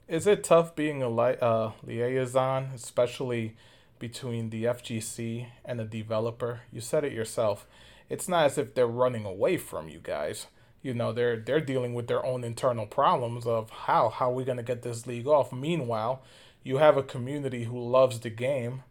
[0.07, 3.55] Is it tough being a li- uh, liaison, especially
[3.99, 6.61] between the FGC and the developer?
[6.71, 7.65] You said it yourself.
[8.09, 10.47] It's not as if they're running away from you guys.
[10.81, 14.43] You know, they're they're dealing with their own internal problems of how how are we
[14.43, 15.51] gonna get this league off.
[15.53, 16.21] Meanwhile,
[16.63, 18.83] you have a community who loves the game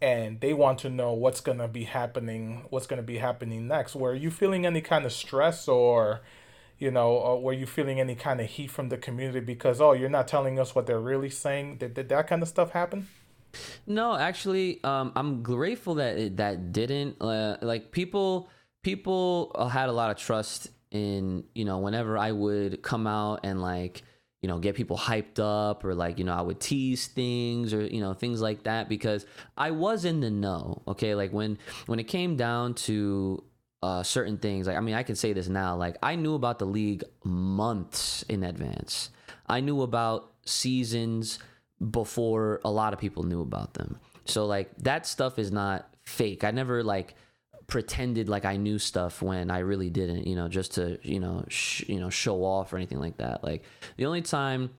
[0.00, 3.94] and they want to know what's gonna be happening what's gonna be happening next.
[3.94, 6.20] Were you feeling any kind of stress or
[6.78, 9.92] you know, or were you feeling any kind of heat from the community because oh,
[9.92, 11.78] you're not telling us what they're really saying?
[11.78, 13.08] Did, did that kind of stuff happen?
[13.86, 17.16] No, actually, um, I'm grateful that it, that didn't.
[17.20, 18.50] Uh, like people,
[18.82, 23.40] people uh, had a lot of trust in you know whenever I would come out
[23.42, 24.02] and like
[24.46, 27.84] you know, get people hyped up or like, you know, I would tease things or,
[27.84, 30.82] you know, things like that because I was in the know.
[30.86, 31.16] Okay.
[31.16, 33.42] Like when, when it came down to,
[33.82, 36.60] uh, certain things, like, I mean, I can say this now, like I knew about
[36.60, 39.10] the league months in advance.
[39.48, 41.40] I knew about seasons
[41.90, 43.98] before a lot of people knew about them.
[44.26, 46.44] So like that stuff is not fake.
[46.44, 47.16] I never like
[47.66, 51.44] pretended like I knew stuff when I really didn't, you know, just to, you know,
[51.48, 53.42] sh- you know, show off or anything like that.
[53.42, 53.64] Like
[53.96, 54.70] the only time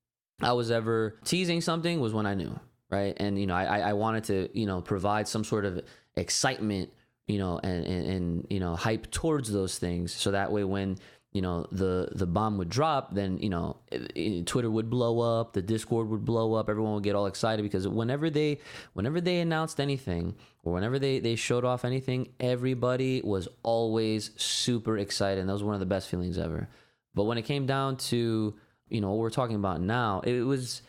[0.41, 2.57] I was ever teasing something was when I knew,
[2.89, 3.15] right?
[3.17, 5.83] And you know, I I wanted to, you know, provide some sort of
[6.15, 6.91] excitement,
[7.27, 10.97] you know, and and, and you know, hype towards those things so that way when
[11.37, 15.19] you know the the bomb would drop then you know it, it, twitter would blow
[15.19, 18.57] up the discord would blow up everyone would get all excited because whenever they
[18.93, 24.97] whenever they announced anything or whenever they they showed off anything everybody was always super
[24.97, 26.67] excited and that was one of the best feelings ever.
[27.13, 28.55] But when it came down to
[28.89, 30.81] you know what we're talking about now it was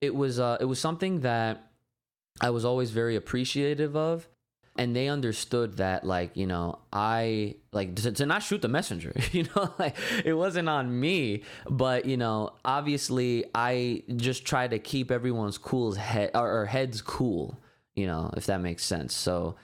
[0.00, 1.70] it was uh it was something that
[2.40, 4.28] i was always very appreciative of
[4.80, 9.12] and they understood that like you know i like to, to, not shoot the messenger
[9.32, 11.42] you know like it wasn't on me.
[11.68, 17.02] But you know obviously i just try to keep everyone's cool head or, or heads
[17.02, 17.60] cool
[17.94, 19.14] you know if that makes sense.
[19.14, 19.56] So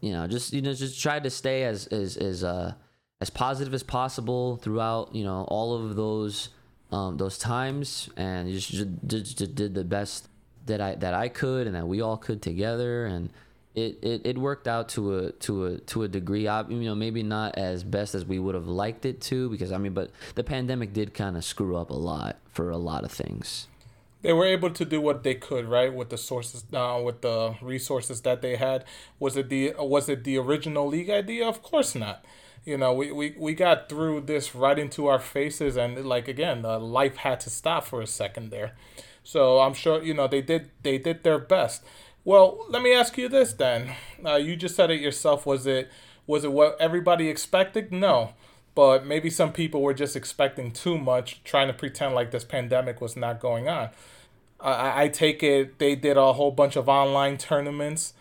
[0.00, 2.74] you know just you know just try to stay as as as uh
[3.20, 6.48] as positive as possible throughout you know all of those
[6.90, 8.10] um those times.
[8.16, 10.28] And just just, just did the best
[10.66, 13.06] that i that i could and that we all could together.
[13.06, 13.30] And
[13.76, 16.48] it, it, it worked out to a to a to a degree.
[16.48, 19.70] I, you know, maybe not as best as we would have liked it to, because
[19.70, 23.04] I mean, but the pandemic did kind of screw up a lot for a lot
[23.04, 23.68] of things.
[24.22, 27.54] They were able to do what they could, right, with the sources, uh, with the
[27.60, 28.84] resources that they had.
[29.20, 31.46] Was it the was it the original league idea?
[31.46, 32.24] Of course not.
[32.64, 36.64] You know, we, we, we got through this right into our faces, and like again,
[36.64, 38.72] uh, life had to stop for a second there.
[39.22, 41.84] So I'm sure you know they did they did their best.
[42.26, 43.92] Well, let me ask you this then.
[44.24, 45.46] Uh, you just said it yourself.
[45.46, 45.88] Was it
[46.26, 47.92] was it what everybody expected?
[47.92, 48.32] No,
[48.74, 53.00] but maybe some people were just expecting too much, trying to pretend like this pandemic
[53.00, 53.90] was not going on.
[54.60, 58.12] I, I take it they did a whole bunch of online tournaments.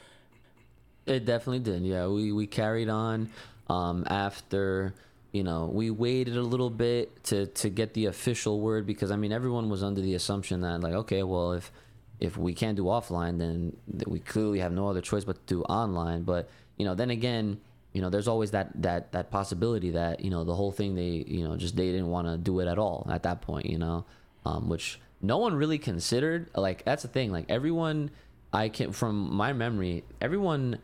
[1.07, 1.81] It definitely did.
[1.81, 3.31] Yeah, we we carried on
[3.69, 4.93] um, after
[5.31, 9.15] you know we waited a little bit to to get the official word because I
[9.15, 11.71] mean everyone was under the assumption that like okay well if
[12.19, 13.75] if we can't do offline, then
[14.07, 16.23] we clearly have no other choice but to do online.
[16.23, 17.59] But you know, then again,
[17.93, 21.23] you know, there's always that that that possibility that you know the whole thing they
[21.27, 23.65] you know just they didn't want to do it at all at that point.
[23.67, 24.05] You know,
[24.45, 26.49] um, which no one really considered.
[26.55, 27.31] Like that's the thing.
[27.31, 28.11] Like everyone,
[28.53, 30.79] I can from my memory, everyone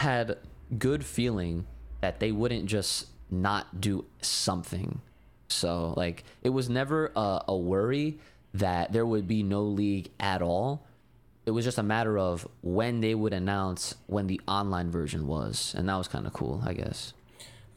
[0.00, 0.38] had
[0.78, 1.66] good feeling
[2.00, 5.00] that they wouldn't just not do something.
[5.48, 8.18] So like it was never a, a worry
[8.58, 10.84] that there would be no league at all.
[11.46, 15.74] It was just a matter of when they would announce when the online version was,
[15.76, 17.14] and that was kind of cool, I guess.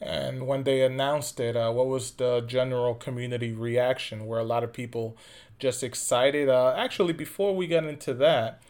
[0.00, 4.26] And when they announced it, uh, what was the general community reaction?
[4.26, 5.16] Were a lot of people
[5.58, 6.48] just excited?
[6.48, 8.60] Uh, actually, before we get into that,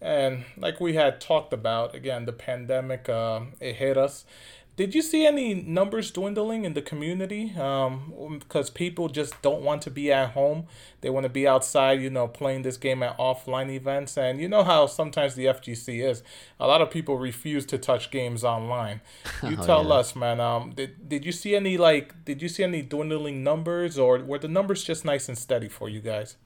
[0.00, 4.24] and like we had talked about, again, the pandemic, uh, it hit us
[4.78, 7.52] did you see any numbers dwindling in the community?
[7.58, 10.68] Um, because people just don't want to be at home;
[11.00, 12.00] they want to be outside.
[12.00, 16.08] You know, playing this game at offline events, and you know how sometimes the FGC
[16.08, 16.22] is.
[16.60, 19.00] A lot of people refuse to touch games online.
[19.42, 19.94] You oh, tell yeah.
[19.94, 20.40] us, man.
[20.40, 22.24] Um, did did you see any like?
[22.24, 25.88] Did you see any dwindling numbers, or were the numbers just nice and steady for
[25.88, 26.36] you guys?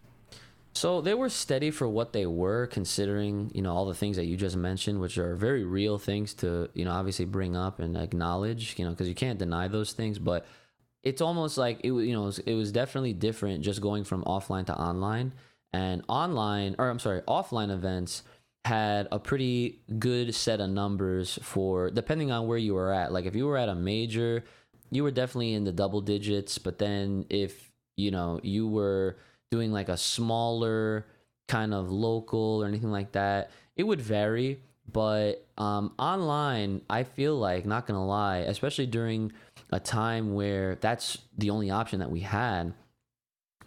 [0.75, 4.25] So they were steady for what they were, considering you know all the things that
[4.25, 7.97] you just mentioned, which are very real things to you know obviously bring up and
[7.97, 10.19] acknowledge, you know, because you can't deny those things.
[10.19, 10.47] But
[11.03, 14.05] it's almost like it was, you know it was, it was definitely different just going
[14.05, 15.33] from offline to online,
[15.73, 18.23] and online or I'm sorry, offline events
[18.65, 23.13] had a pretty good set of numbers for depending on where you were at.
[23.13, 24.45] Like if you were at a major,
[24.91, 29.19] you were definitely in the double digits, but then if you know you were
[29.53, 31.07] doing like a smaller
[31.47, 34.63] kind of local or anything like that, it would vary.
[34.91, 39.31] But um, online, I feel like, not gonna lie, especially during
[39.71, 42.73] a time where that's the only option that we had,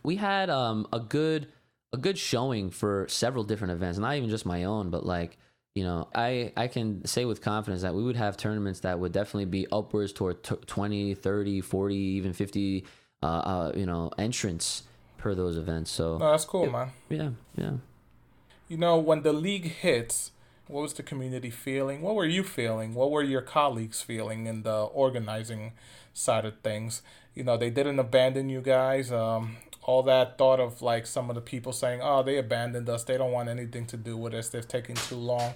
[0.02, 1.48] we had um, a good
[1.94, 5.38] a good showing for several different events, not even just my own, but like
[5.76, 9.12] you know, I, I can say with confidence that we would have tournaments that would
[9.12, 12.86] definitely be upwards toward t- 20, 30, 40, even 50,
[13.22, 14.84] uh, uh, you know, entrants
[15.26, 15.90] per those events.
[15.90, 16.92] So no, that's cool, man.
[17.10, 17.72] Yeah, yeah.
[18.68, 20.32] You know, when the league hits,
[20.68, 22.02] What was the community feeling?
[22.02, 22.94] What were you feeling?
[22.94, 25.74] What were your colleagues feeling in the organizing
[26.14, 27.02] side of things?
[27.36, 29.12] You know, they didn't abandon you guys.
[29.12, 33.04] Um, all that thought of like some of the people saying, "Oh, they abandoned us.
[33.04, 34.50] They don't want anything to do with us.
[34.50, 35.54] They're taking too long."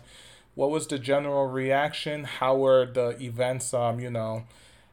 [0.55, 2.17] What was the general reaction?
[2.39, 3.73] How were the events?
[3.73, 4.33] Um, you know,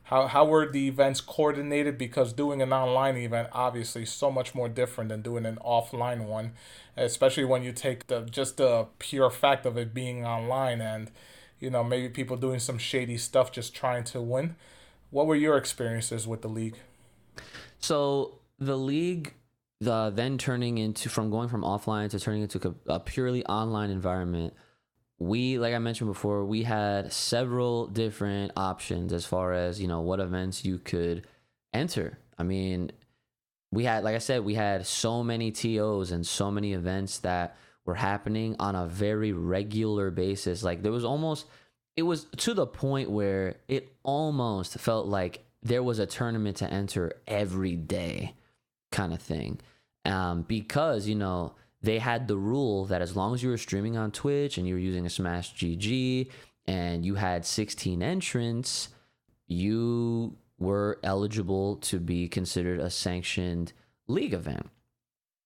[0.07, 1.99] how how were the events coordinated?
[1.99, 6.53] Because doing an online event obviously so much more different than doing an offline one,
[6.97, 11.11] especially when you take the just the pure fact of it being online and,
[11.59, 14.55] you know, maybe people doing some shady stuff just trying to win.
[15.11, 16.77] What were your experiences with the league?
[17.81, 19.35] So the league
[19.81, 24.55] the then turning into from going from offline to turning into a purely online environment
[25.19, 30.01] we like i mentioned before we had several different options as far as you know
[30.01, 31.27] what events you could
[31.73, 32.91] enter i mean
[33.73, 37.57] we had like i said we had so many tos and so many events that
[37.85, 41.47] were happening on a very regular basis like there was almost
[41.97, 46.71] it was to the point where it almost felt like there was a tournament to
[46.71, 48.35] enter every day
[48.93, 49.61] kind of thing.
[50.05, 51.55] Um, because, you know,
[51.87, 54.75] they had the rule that as long as you were streaming on Twitch and you
[54.75, 56.29] were using a Smash GG
[56.67, 58.89] and you had 16 entrants,
[59.47, 63.73] you were eligible to be considered a sanctioned
[64.09, 64.69] league event.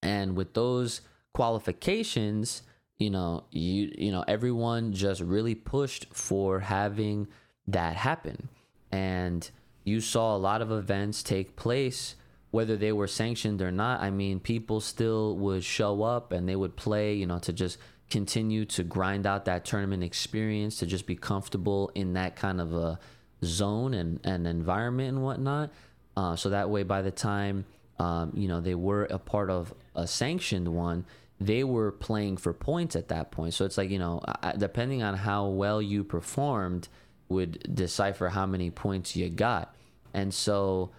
[0.03, 1.03] And with those
[1.35, 2.63] qualifications,
[2.97, 7.29] you know, you you know, everyone just really pushed for having
[7.67, 8.49] that happen.
[8.91, 9.49] And
[9.85, 12.17] you saw a lot of events take place
[12.51, 16.57] whether they were sanctioned or not, I mean, people still would show up and they
[16.57, 17.79] would play, you know, to just
[18.11, 22.75] continue to grind out that tournament experience, to just be comfortable in that kind of
[22.75, 22.99] a
[23.45, 25.71] zone and, and environment and whatnot.
[26.17, 27.65] Uh, so that way, by the time,
[27.99, 31.05] um, you know, they were a part of a sanctioned one,
[31.41, 33.55] they were playing for points at that point.
[33.55, 34.21] So it's like, you know,
[34.59, 36.89] depending on how well you performed,
[37.29, 39.75] would decipher how many points you got.
[40.13, 40.91] And so,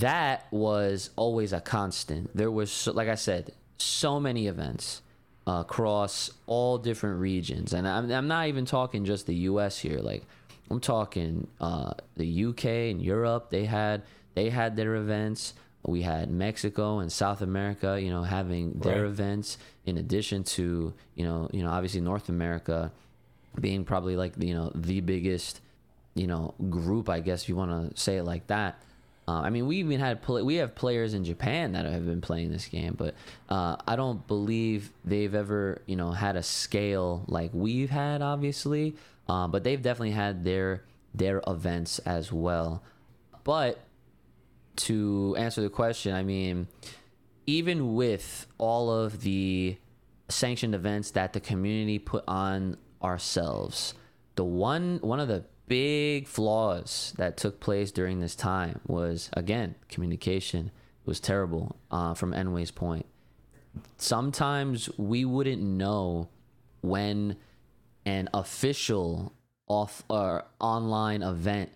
[0.00, 2.34] that was always a constant.
[2.36, 5.02] There was, so, like I said, so many events
[5.46, 9.78] uh, across all different regions, and I'm, I'm not even talking just the U.S.
[9.78, 9.98] here.
[9.98, 10.24] Like
[10.70, 12.90] I'm talking uh, the U.K.
[12.90, 13.50] and Europe.
[13.50, 14.02] They had
[14.34, 15.54] they had their events.
[15.84, 19.10] We had Mexico and South America, you know, having their right.
[19.10, 22.92] events in addition to you know you know obviously North America
[23.60, 25.60] being probably like you know the biggest
[26.14, 28.80] you know group, I guess if you want to say it like that.
[29.26, 32.50] Uh, I mean, we even had we have players in Japan that have been playing
[32.50, 33.14] this game, but
[33.48, 38.96] uh, I don't believe they've ever you know had a scale like we've had, obviously.
[39.28, 40.82] Uh, but they've definitely had their
[41.14, 42.82] their events as well.
[43.44, 43.78] But
[44.76, 46.68] to answer the question, I mean,
[47.46, 49.76] even with all of the
[50.28, 53.94] sanctioned events that the community put on ourselves,
[54.34, 59.74] the one one of the big flaws that took place during this time was again
[59.88, 60.70] communication
[61.06, 63.06] was terrible uh, from nWay's point.
[63.96, 66.28] Sometimes we wouldn't know
[66.82, 67.36] when
[68.04, 69.32] an official
[69.66, 71.70] off or online event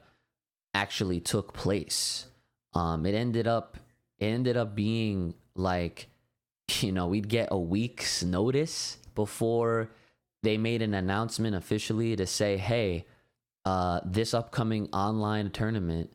[0.74, 2.26] actually took place.
[2.74, 3.78] Um, it ended up
[4.18, 6.08] it ended up being like
[6.80, 9.88] you know we'd get a week's notice before
[10.42, 13.06] they made an announcement officially to say hey
[13.66, 16.12] uh, this upcoming online tournament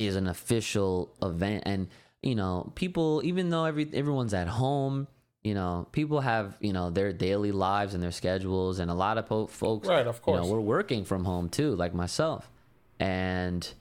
[0.00, 1.86] is an official event, and
[2.22, 5.06] you know, people, even though every everyone's at home,
[5.44, 9.16] you know, people have you know their daily lives and their schedules, and a lot
[9.16, 12.50] of po- folks, right, of course, you know, we're working from home too, like myself,
[12.98, 13.72] and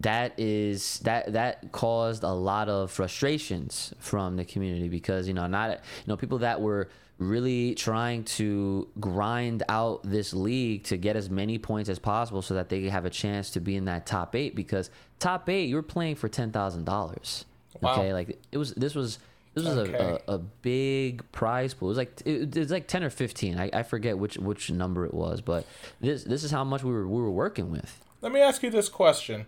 [0.00, 5.46] that is that that caused a lot of frustrations from the community because you know
[5.46, 6.88] not you know people that were
[7.18, 12.54] really trying to grind out this league to get as many points as possible so
[12.54, 14.90] that they have a chance to be in that top eight because
[15.20, 17.44] top eight you're playing for ten thousand dollars.
[17.82, 19.18] Okay, like it was this was
[19.54, 19.94] this was okay.
[19.94, 21.88] a, a, a, big prize pool.
[21.88, 23.58] It was like it, it, was like ten or fifteen.
[23.58, 25.64] I, I forget which which number it was, but
[26.00, 28.04] this this is how much we were we were working with.
[28.20, 29.46] Let me ask you this question: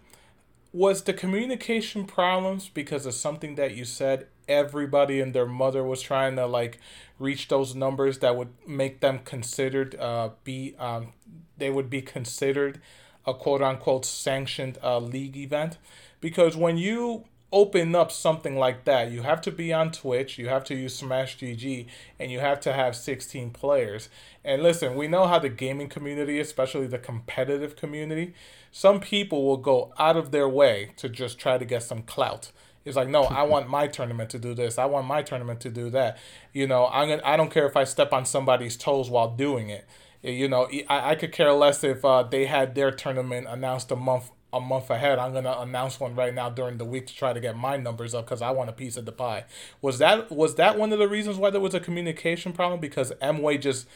[0.73, 4.29] Was the communication problems because of something that you said?
[4.49, 6.79] Everybody and their mother was trying to like
[7.19, 11.13] reach those numbers that would make them considered uh, be um,
[11.57, 12.81] they would be considered
[13.27, 15.79] a quote unquote sanctioned uh, league event.
[16.21, 20.49] Because when you open up something like that you have to be on twitch you
[20.49, 21.87] have to use smash gg
[22.19, 24.09] and you have to have 16 players.
[24.45, 28.35] And listen we know how the gaming community especially the competitive community
[28.73, 32.51] some people will go out of their way to just try to get some clout
[32.87, 34.79] it's like, no, I want my tournament to do this.
[34.79, 36.19] I want my tournament to do that.
[36.53, 39.69] You know, I'm gonna, I don't care if I step on somebody's toes while doing
[39.71, 39.87] it.
[40.23, 43.97] you know, I, I could care less if uh, they had their tournament announced a
[43.97, 45.19] month a month ahead.
[45.19, 48.15] I'm gonna announce one right now during the week to try to get my numbers
[48.15, 49.45] up because I want a piece of the pie.
[49.83, 52.81] Was that was that one of the reasons why there was a communication problem?
[52.81, 53.89] Because nWay just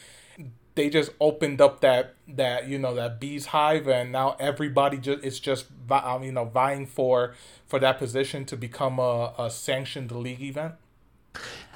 [0.75, 5.23] they just opened up that that you know that bees hive and now everybody just
[5.23, 7.33] it's just um, you know vying for
[7.67, 10.75] for that position to become a, a sanctioned league event?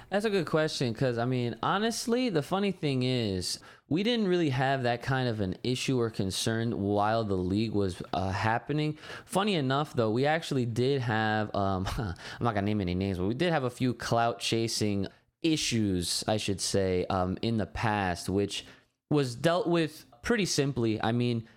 [0.09, 4.49] That's a good question because i mean honestly the funny thing is we didn't really
[4.49, 8.97] have that kind of an issue or concern while the league was uh, happening.
[9.25, 13.25] Funny enough though we actually did have um, i'm not gonna name any names but
[13.25, 15.07] we did have a few clout chasing
[15.43, 18.65] issues i should say um, in the past which
[19.09, 21.01] was dealt with pretty simply.
[21.01, 21.47] I mean,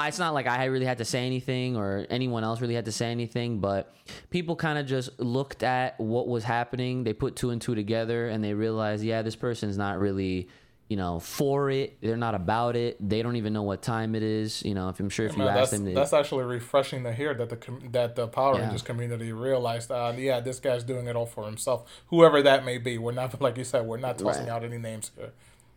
[0.00, 2.92] it's not like I really had to say anything or anyone else really had to
[2.92, 3.94] say anything, but
[4.30, 7.04] people kind of just looked at what was happening.
[7.04, 10.48] They put two and two together and they realized, yeah, this person's not really,
[10.88, 11.98] you know, for it.
[12.00, 12.96] They're not about it.
[13.06, 14.64] They don't even know what time it is.
[14.64, 17.12] You know, if I'm sure if you Man, ask them, they, that's actually refreshing to
[17.12, 18.62] hear that the com- that the Power Yeah.
[18.62, 22.78] Rangers community realized, uh, yeah, this guy's doing it all for himself, whoever that may
[22.78, 22.98] be.
[22.98, 24.52] We're not like you said, we're not tossing Right.
[24.52, 25.30] out any names here.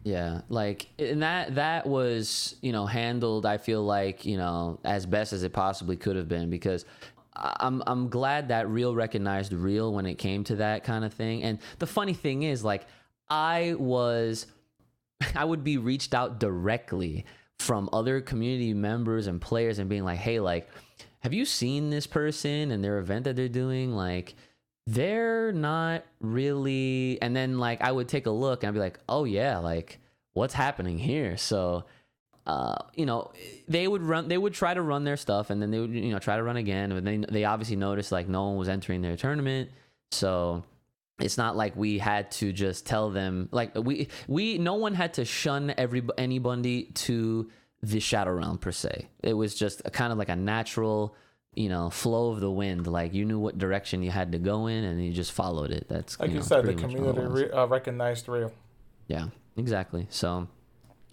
[0.04, 3.46] Yeah, like and that that was you know handled.
[3.46, 6.86] I feel like you know as best as it possibly could have been because
[7.36, 11.44] I'm I'm glad that real recognized real when it came to that kind of thing.
[11.44, 12.86] And the funny thing is, like
[13.30, 14.48] I was,
[15.36, 17.26] I would be reached out directly
[17.60, 20.70] from other community members and players and being like, hey, like,
[21.20, 23.94] have you seen this person and their event that they're doing?
[23.94, 24.36] Like,
[24.88, 29.00] they're not really and then like i would take a look and i'd be like
[29.10, 30.00] oh yeah like
[30.38, 31.36] what's happening here?
[31.36, 31.84] So
[32.46, 33.34] uh you know
[33.68, 36.12] they would run they would try to run their stuff and then they would you
[36.12, 39.02] know try to run again but they they obviously noticed like no one was entering
[39.02, 39.70] their tournament.
[40.12, 40.64] So
[41.20, 45.16] it's not like we had to just tell them like we we no one had
[45.16, 47.50] to shun every anybody to
[47.82, 49.10] the shadow realm per se.
[49.22, 51.16] It was just a kind of like a natural
[51.58, 54.68] you know flow of the wind like you knew what direction you had to go
[54.68, 57.10] in and you just followed it that's Like you, know, said, the pretty much all
[57.10, 58.52] it community re- uh, recognized real.
[59.08, 60.08] Yeah, exactly.
[60.10, 60.48] So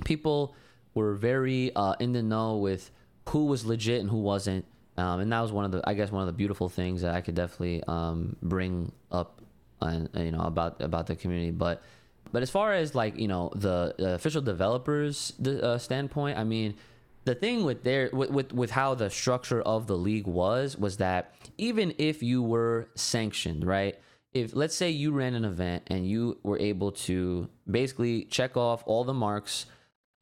[0.04, 0.54] people
[0.94, 2.90] were very uh, in the know with
[3.28, 4.64] who was legit and who wasn't.
[4.96, 7.14] Um, and that was one of the, I guess, one of the beautiful things that
[7.14, 9.40] I could definitely um, bring up,
[9.80, 11.50] and you know, about about the community.
[11.50, 11.82] But,
[12.30, 16.44] but as far as like you know the, the official developers the uh, standpoint, I
[16.44, 16.76] mean,
[17.24, 20.98] the thing with their with, with with how the structure of the league was was
[20.98, 23.98] that even if you were sanctioned, right?
[24.32, 28.82] If let's say you ran an event and you were able to basically check off
[28.86, 29.66] all the marks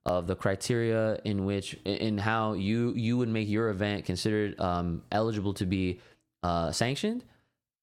[0.04, 5.02] of the criteria in which in how you you would make your event considered um,
[5.12, 6.00] eligible to be
[6.42, 7.24] uh, sanctioned,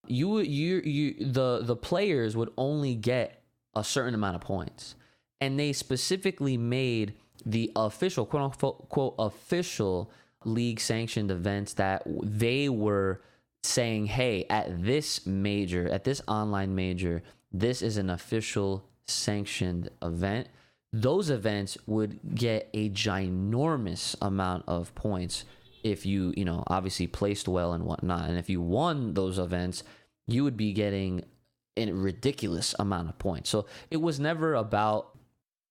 [0.08, 3.42] you you you the the players would only get
[3.76, 4.96] a certain amount of points,
[5.40, 7.14] and they specifically made
[7.46, 10.12] the official quote unquote quote official
[10.46, 13.22] league sanctioned events that they were
[13.64, 17.22] saying, hey, at this major, at this online major,
[17.52, 20.48] this is an official sanctioned event.
[20.92, 25.46] Those events would get a ginormous amount of points
[25.84, 28.30] if you, you know, obviously placed well and whatnot.
[28.30, 29.84] And if you won those events,
[30.28, 31.24] you would be getting
[31.78, 33.50] a ridiculous amount of points.
[33.50, 35.18] So it was never about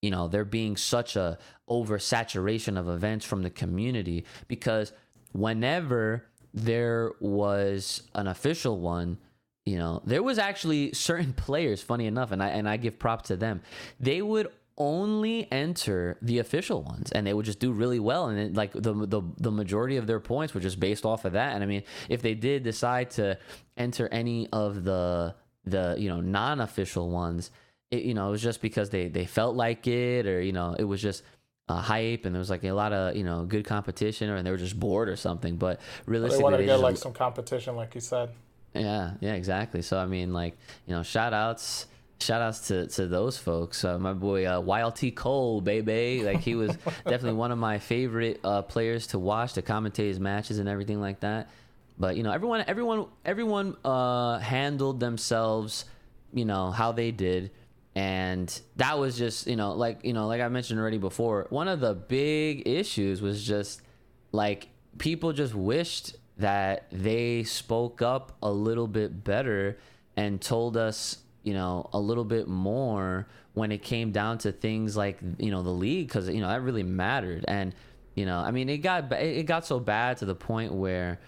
[0.03, 1.39] you know there being such a
[1.69, 4.93] oversaturation of events from the community because
[5.33, 6.25] whenever
[6.55, 9.19] there was an official one
[9.67, 13.29] you know there was actually certain players funny enough and I and I give props
[13.29, 13.63] to them
[14.01, 18.29] they would only enter the official ones and they would just do really well.
[18.29, 21.33] And it, like the, the the majority of their points were just based off of
[21.33, 21.55] that.
[21.55, 23.39] And I mean if they did decide to
[23.77, 25.35] enter any of the
[25.65, 27.51] the you know non-official ones
[27.91, 30.75] it, you know it was just because they they felt like it or you know
[30.79, 31.23] it was just
[31.69, 34.47] uh, hype and there was like a lot of you know good competition or and
[34.47, 37.77] they were just bored or something but They realistically wanted to get like some competition,
[37.77, 38.31] like you said.
[38.75, 39.83] yeah, yeah, exactly.
[39.83, 41.87] So I mean, like you know, shout outs,
[42.21, 43.85] shout outs to to those folks.
[43.85, 46.75] Uh, my boy uh, YLT Cole, baby, like he was
[47.07, 51.01] definitely one of my favorite uh, players to watch to commentate his matches and everything
[51.01, 51.51] like that.
[51.99, 55.85] But you know, everyone, everyone, everyone uh, handled themselves,
[56.33, 57.51] you know, how they did.
[57.99, 61.67] And that was just, you know, like, you know, like I mentioned already before, one
[61.67, 63.83] of the big issues was just
[64.31, 64.69] like
[64.99, 69.79] people just wished that they spoke up a little bit better
[70.17, 74.97] and told us you know a little bit more when it came down to things
[74.97, 77.45] like you know the league because you know that really mattered.
[77.49, 77.75] And
[78.15, 81.19] you know i mean it got it got so bad to the point where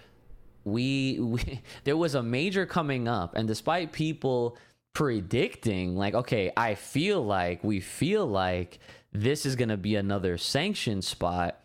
[0.63, 3.35] we, we there was a major coming up.
[3.35, 4.57] And despite people
[4.93, 8.79] predicting like okay i feel like we feel like
[9.11, 11.57] this is going to be another sanction spot.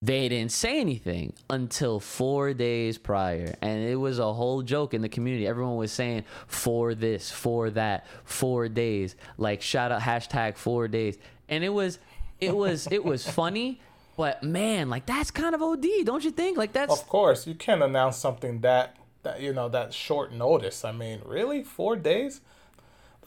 [0.00, 5.02] They didn't say anything until four days prior and it was a whole joke in
[5.02, 5.44] the community.
[5.44, 11.18] Everyone was saying for this for that four days like shout out hashtag four days.
[11.48, 11.98] And it was
[12.40, 13.80] it was it was funny
[14.16, 16.56] but man like that's kind of od don't you think?
[16.56, 20.84] Like that's Of course, you can't announce something that that you know that short notice.
[20.84, 22.40] I mean, really, four days?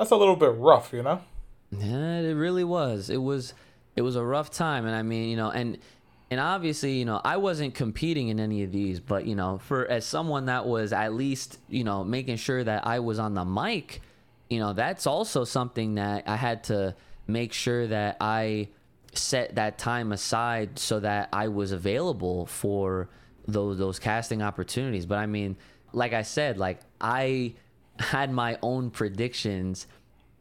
[0.01, 1.21] That's a little bit rough, you know.
[1.69, 3.11] Yeah, it really was.
[3.11, 3.53] It was
[3.95, 5.77] it was a rough time and I mean, you know, and
[6.31, 9.85] and obviously, you know, I wasn't competing in any of these, but you know, for
[9.85, 13.45] as someone that was at least, you know, making sure that I was on the
[13.45, 14.01] mic,
[14.49, 16.95] you know, that's also something that I had to
[17.27, 18.69] make sure that I
[19.13, 23.07] set that time aside so that I was available for
[23.47, 25.05] those those casting opportunities.
[25.05, 25.57] But I mean,
[25.93, 27.53] like I said, like I
[28.01, 29.87] had my own predictions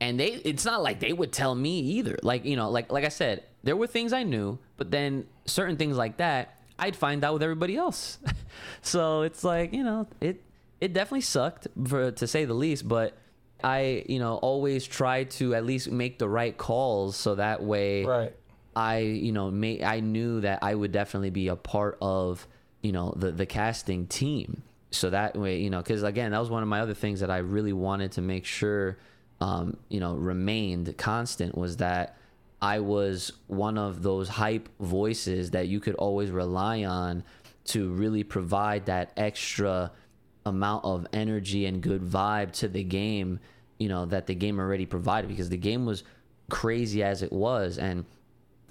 [0.01, 3.05] and they it's not like they would tell me either like you know like like
[3.05, 7.23] i said there were things i knew but then certain things like that i'd find
[7.23, 8.19] out with everybody else
[8.83, 10.43] so it's like you know it
[10.81, 13.17] it definitely sucked for to say the least but
[13.63, 18.05] i you know always try to at least make the right calls so that way
[18.05, 18.35] Right.
[18.77, 22.47] I, you know, may, I knew that I would definitely be a part of,
[22.83, 24.63] you know, the the casting team.
[24.91, 27.31] So that way, you know, because again, that was one of my other things that
[27.31, 28.99] I really wanted to make sure,
[29.41, 32.17] um, you know, remained constant was that
[32.61, 37.23] I was one of those hype voices that you could always rely on
[37.67, 39.93] to really provide that extra
[40.45, 43.39] amount of energy and good vibe to the game,
[43.79, 46.03] you know, that the game already provided because the game was
[46.51, 47.79] crazy as it was.
[47.79, 48.05] And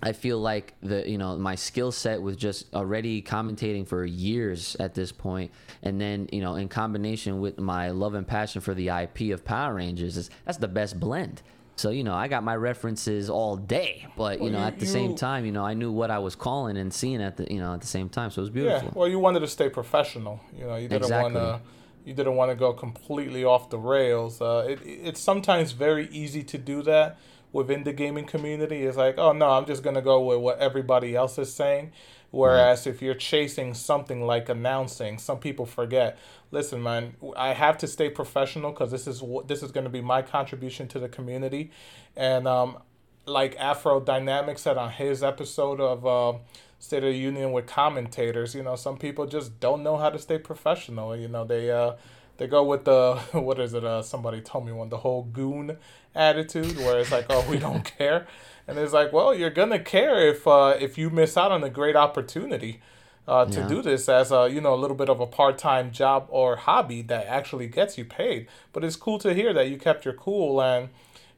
[0.01, 4.75] I feel like the you know my skill set was just already commentating for years
[4.79, 5.51] at this point,
[5.83, 9.43] and then you know in combination with my love and passion for the IP of
[9.43, 11.41] Power Rangers, is, that's the best blend.
[11.75, 14.79] So you know I got my references all day, but you Well, know you- at
[14.79, 17.51] the same time you know I knew what I was calling and seeing at the
[17.53, 18.53] you know at the same time, so it was Yeah.
[18.79, 18.91] beautiful.
[18.95, 20.39] Well, you wanted to stay professional.
[20.57, 21.39] You know, you didn't Exactly.
[21.41, 21.69] want to.
[22.05, 24.41] You didn't want to go completely off the rails.
[24.41, 27.19] Uh, it, it's sometimes very easy to do that
[27.51, 28.83] within the gaming community.
[28.83, 31.91] It's like, oh no, I'm just gonna go with what everybody else is saying.
[32.31, 36.17] Whereas if you're chasing something like announcing, some people forget.
[36.51, 40.01] Listen, man, I have to stay professional because this is what this is to be
[40.01, 41.71] my contribution to the community,
[42.15, 42.77] and um,
[43.25, 46.37] like Afro Dynamic said on his episode of uh,
[46.79, 50.19] State of the Union with commentators, you know, some people just don't know how to
[50.19, 51.15] stay professional.
[51.15, 51.93] You know, they uh,
[52.39, 53.83] they go with the what is it?
[53.83, 55.77] Uh, somebody told me one the whole goon
[56.15, 58.25] attitude, where it's like, oh, we don't care,
[58.67, 61.69] and it's like, well, you're gonna care if uh, if you miss out on a
[61.69, 62.81] great opportunity.
[63.27, 63.67] Uh, to Yeah.
[63.67, 67.03] do this as a you know a little bit of a part-time job or hobby
[67.03, 70.59] that actually gets you paid but it's cool to hear that you kept your cool
[70.59, 70.89] and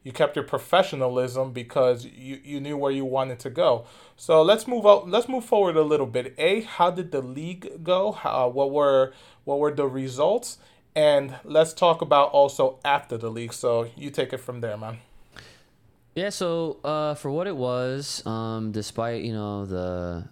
[0.03, 3.85] you kept your professionalism because you, you knew where you wanted to go.
[4.17, 5.09] So let's move out.
[5.09, 6.33] Let's move forward a little bit.
[6.37, 8.11] A, how did the league go?
[8.11, 10.57] How, what were what were the results?
[10.95, 13.53] And let's talk about also after the league.
[13.53, 14.97] So you take it from there, man.
[16.15, 20.27] Yeah, so uh, for what it was, um, despite you know the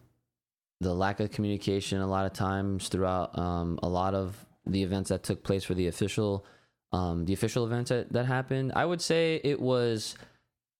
[0.82, 5.10] the lack of communication a lot of times throughout um, a lot of the events
[5.10, 6.46] that took place for the official
[6.92, 10.16] um, the official events that, that happened, I would say it was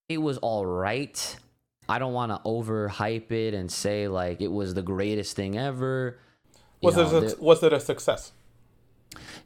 [0.10, 1.36] it was all right.
[1.88, 6.20] I don't want to overhype it and say like it was the greatest thing ever.
[6.82, 8.32] You Was know, it a, was it a success?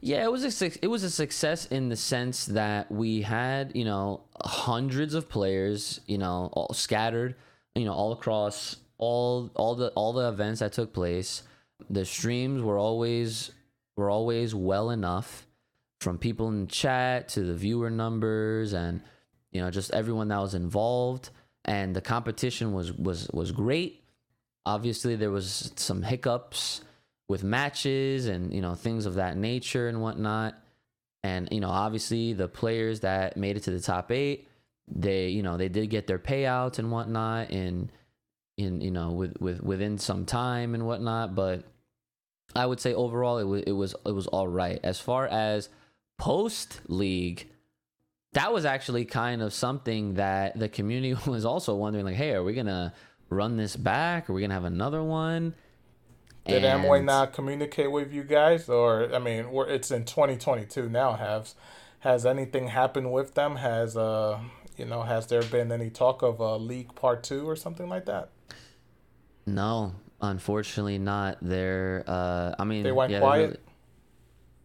[0.00, 3.84] Yeah, it was a it was a success in the sense that we had you
[3.84, 7.34] know hundreds of players you know all scattered
[7.74, 11.42] you know all across all all the all the events that took place.
[11.90, 13.50] The streams were always
[13.96, 15.46] were always well enough
[16.00, 19.00] from people in chat to the viewer numbers and
[19.52, 21.30] you know just everyone that was involved
[21.64, 24.04] and the competition was was was great
[24.66, 26.82] obviously there was some hiccups
[27.28, 30.54] with matches and you know things of that nature and whatnot.
[31.22, 34.48] And you know obviously the players that made it to the top eight
[34.88, 37.90] they you know they did get their payouts and whatnot and
[38.56, 41.34] in you know with with within some time and whatnot.
[41.34, 41.64] But
[42.54, 44.80] i would say overall it was it was it was all right.
[44.82, 45.68] As far as
[46.18, 47.50] post league
[48.34, 52.44] that was actually kind of something that the community was also wondering like hey are
[52.44, 52.92] we gonna
[53.30, 54.28] run this back?
[54.28, 55.54] Are we gonna have another one
[56.46, 61.14] Did nWay not communicate with you guys, or I mean, we're, it's in 2022 now.
[61.14, 61.54] Has
[62.00, 63.56] has anything happened with them?
[63.56, 64.38] Has uh,
[64.76, 68.04] you know, has there been any talk of a league part two or something like
[68.06, 68.28] that?
[69.46, 71.38] No, unfortunately not.
[71.40, 73.40] They're uh I mean They went yeah, quiet?
[73.42, 73.58] really-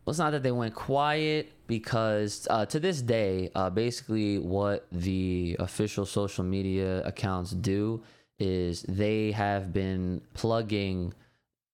[0.05, 4.88] well, it's not that they went quiet because uh, to this day, uh, basically what
[4.91, 8.01] the official social media accounts do
[8.39, 11.13] is they have been plugging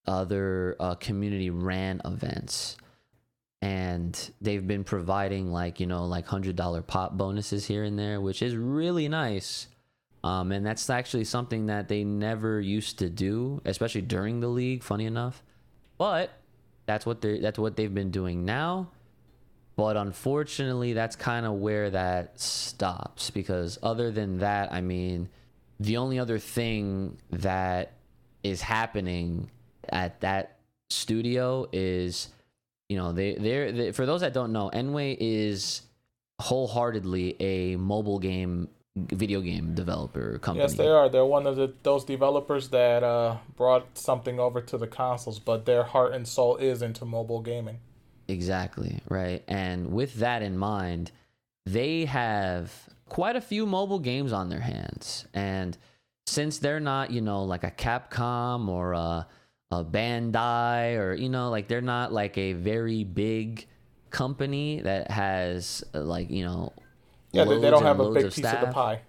[0.07, 2.77] other uh, community ran events.
[3.61, 8.21] And they've been providing like you know like hundred dollar pop bonuses here and there
[8.21, 9.67] which is really nice.
[10.23, 14.83] Um, and that's actually something that they never used to do especially during the league
[14.83, 15.41] funny enough.
[15.97, 16.31] But
[16.85, 18.91] that's what they're that's what they've been doing now.
[19.75, 25.27] But unfortunately that's kind of where that stops because other than that i mean
[25.79, 27.93] the only other thing that
[28.43, 29.49] is happening
[29.89, 30.57] at that
[30.89, 32.29] studio is
[32.89, 35.81] you know they they're they, for those that don't know nWay is
[36.39, 40.63] wholeheartedly a mobile game video game developer company.
[40.63, 41.09] Yes, they are.
[41.09, 45.65] They're one of the, those developers that uh, brought something over to the consoles, but
[45.65, 47.79] their heart and soul is into mobile gaming.
[48.27, 49.43] Exactly, right.
[49.47, 51.11] And with that in mind,
[51.65, 52.71] they have
[53.09, 55.25] quite a few mobile games on their hands.
[55.33, 55.77] And
[56.25, 59.27] since they're not, you know, like a Capcom or a,
[59.71, 63.65] a Bandai or, you know, like they're not like a very big
[64.09, 66.71] company that has uh, like, you know,
[67.31, 69.01] Yeah, they, they don't have a big of piece of the pie.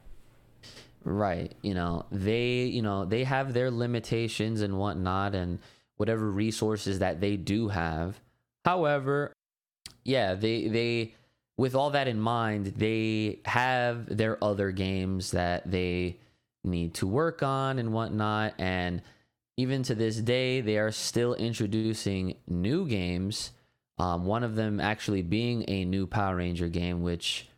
[1.05, 1.55] Right.
[1.63, 5.61] You know, they, you know, they have their limitations and whatnot and
[5.97, 8.21] whatever resources that they do have.
[8.65, 9.33] However,
[10.05, 11.15] yeah, they, they,
[11.57, 16.17] with all that in mind, they have their other games that they
[16.65, 18.55] need to work on and whatnot.
[18.59, 19.03] And
[19.57, 23.53] even to this day, they are still introducing new games.
[23.99, 27.49] Um, one of them actually being a new Power Ranger game, which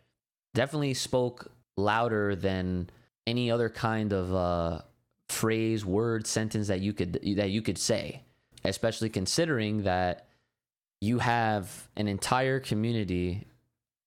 [0.55, 2.89] definitely spoke louder than
[3.27, 4.83] any other kind of uh,
[5.29, 8.23] phrase, word, sentence that you could that you could say.
[8.65, 10.27] Especially considering that
[11.01, 13.47] you have an entire community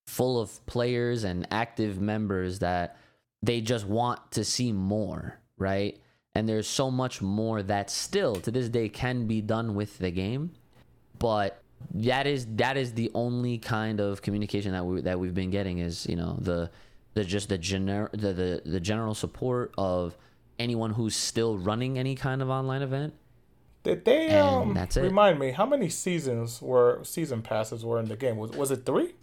[0.08, 2.98] full of players and active members that
[3.42, 6.01] they just want to see more, right?
[6.34, 10.12] And there's so much more that still to this day can be done with the
[10.12, 10.52] game,
[11.20, 11.62] but
[11.94, 15.80] that is that is the only kind of communication that we that we've been getting
[15.80, 16.70] is you know the
[17.16, 20.16] the just the gener the, the the general support of
[20.60, 23.14] anyone who's still running any kind of online event
[23.84, 25.02] Did they um that's it.
[25.02, 28.38] remind me how many seasons were season passes were in the game?
[28.38, 29.16] Was was it three?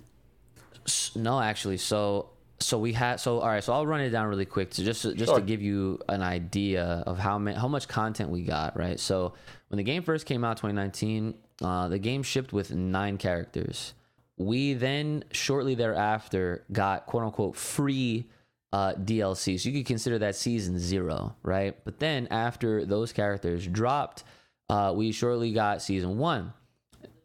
[1.14, 1.76] No, actually.
[1.76, 2.30] So
[2.60, 3.62] so we had so all right.
[3.62, 5.36] So I'll run it down really quick to just just Sure.
[5.40, 8.76] to give you an idea of how many, how much content we got.
[8.76, 8.98] Right.
[8.98, 9.34] So
[9.68, 13.94] when the game first came out, 2019, uh, the game shipped with nine characters.
[14.36, 18.26] We then shortly thereafter got quote unquote free
[18.72, 19.58] uh, DLC.
[19.58, 21.76] So you could consider that season zero, right?
[21.84, 24.24] But then after those characters dropped,
[24.68, 26.52] uh, we shortly got season one.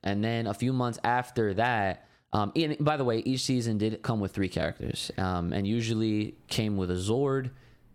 [0.03, 4.01] And then a few months after that, um, and by the way, each season did
[4.01, 7.51] come with three characters, um, and usually came with a Zord,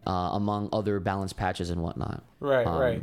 [0.07, 2.23] uh, among other balance patches and whatnot.
[2.41, 3.03] Right, Um, right.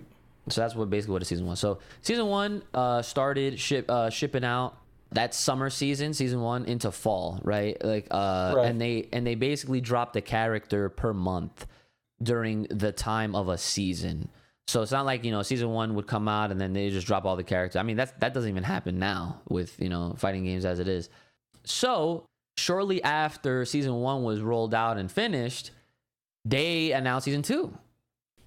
[0.49, 1.59] So that's what basically what a season was.
[1.59, 4.77] So season one uh, started ship uh, shipping out
[5.11, 7.77] that summer season, season one into fall, right?
[7.83, 8.65] Like, uh, Right.
[8.67, 11.65] and they and they basically dropped a character per month
[12.21, 14.29] during the time of a season.
[14.67, 17.07] So it's not like you know season one would come out and then they just
[17.07, 17.75] drop all the characters.
[17.79, 20.87] I mean that's that doesn't even happen now with you know fighting games as it
[20.87, 21.09] is.
[21.65, 22.25] So
[22.57, 25.71] shortly after season one was rolled out and finished,
[26.43, 27.77] they announced season two.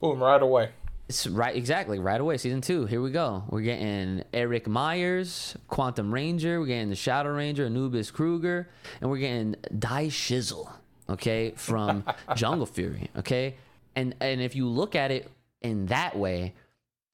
[0.01, 0.71] Boom, right away.
[1.09, 2.37] It's right, exactly, right away.
[2.37, 3.43] Season two, here we go.
[3.49, 6.61] We're getting Eric Myers, Quantum Ranger.
[6.61, 8.69] We're getting the Shadow Ranger, Anubis Cruger,
[9.01, 10.71] and we're getting Die Shizzle,
[11.09, 12.05] okay, from
[12.37, 13.57] Jungle Fury, okay.
[13.97, 15.31] And and if you look at it
[15.63, 16.55] in that way,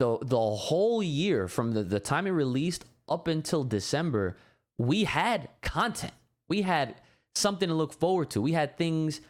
[0.01, 4.37] the the whole year from the the time it released up until December,
[4.79, 6.13] we had content.
[6.49, 6.97] We had
[7.35, 8.41] something to look forward to.
[8.41, 9.21] We had things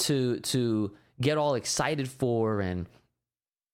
[0.00, 2.86] to to get all excited for and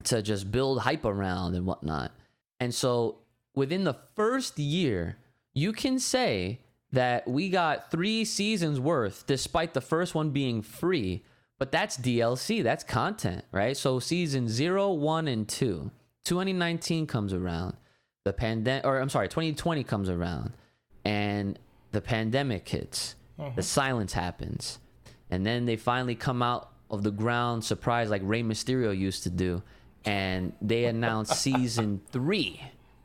[0.04, 2.12] to just build hype around and whatnot.
[2.60, 3.18] And so
[3.54, 5.16] within the first year,
[5.54, 6.60] you can say
[6.92, 11.24] that we got three seasons worth, despite the first one being free.
[11.58, 13.76] But that's DLC, that's content, right?
[13.76, 15.90] So season zero, one, and two.
[16.24, 17.76] 2019 comes around.
[18.24, 20.52] The pandemic, or I'm sorry, 2020 comes around,
[21.06, 21.56] and
[21.92, 23.14] the pandemic hits.
[23.54, 24.78] The silence happens,
[25.30, 29.30] and then they finally come out of the ground surprised, like Rey Mysterio used to
[29.30, 29.62] do,
[30.04, 32.60] and they announce season three.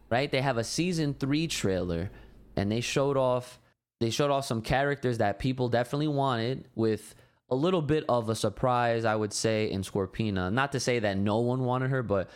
[0.09, 0.31] Right?
[0.31, 2.09] They have a season three trailer,
[2.55, 3.59] and they showed off.
[3.99, 7.13] They showed off some characters that people definitely wanted, with
[7.49, 10.51] a little bit of a surprise, I would say, in Scorpina.
[10.51, 12.29] Not to say that no one wanted her, but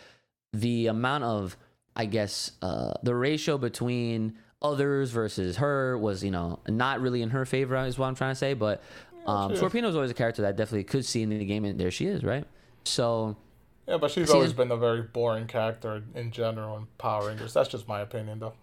[0.52, 1.56] the amount of
[1.96, 7.30] I guess uh, the ratio between others versus her was you know not really in
[7.30, 8.54] her favor is what I'm trying to say.
[8.54, 8.82] But
[9.26, 9.52] um.
[9.52, 11.90] Scorpina was always a character that I definitely could see in the game, and there
[11.90, 12.44] she is, right?
[12.84, 13.36] So
[13.86, 17.52] Yeah, but she's always been a very boring character in general in Power Rangers.
[17.52, 18.54] That's just my opinion, though.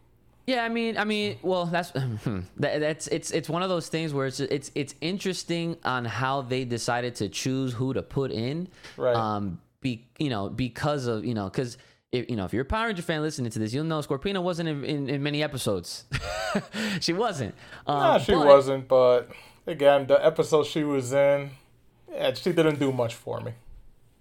[0.45, 4.13] Yeah, I mean, I mean, well, that's that, that's it's it's one of those things
[4.13, 8.67] where it's it's it's interesting on how they decided to choose who to put in,
[8.97, 9.15] Right.
[9.15, 11.77] Um, be you know because of you know because
[12.13, 14.41] if you know if you're a Power Ranger fan listening to this, you'll know Scorpina
[14.41, 16.05] wasn't in, in, in many episodes.
[17.01, 17.53] she wasn't.
[17.85, 19.29] Um, Nah, she but- wasn't, but
[19.67, 21.49] again, the episode she was in,
[22.11, 23.51] yeah, she didn't do much for me.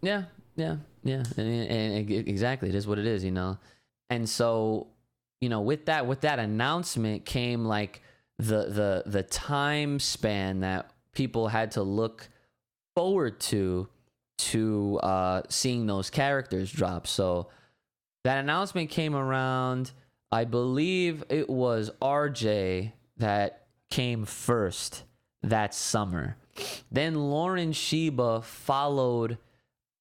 [0.00, 0.24] Yeah,
[0.56, 3.58] yeah, yeah, and, and, and exactly, it is what it is, you know.
[4.10, 4.88] And so,
[5.40, 8.02] you know, with that, with that announcement came like
[8.38, 12.28] the the the time span that people had to look
[12.96, 13.88] forward to
[14.38, 17.06] to uh, seeing those characters drop.
[17.06, 17.48] So
[18.24, 19.92] that announcement came around.
[20.30, 25.04] I believe it was RJ that came first
[25.42, 26.36] that summer.
[26.90, 29.38] Then Lauren Shiba followed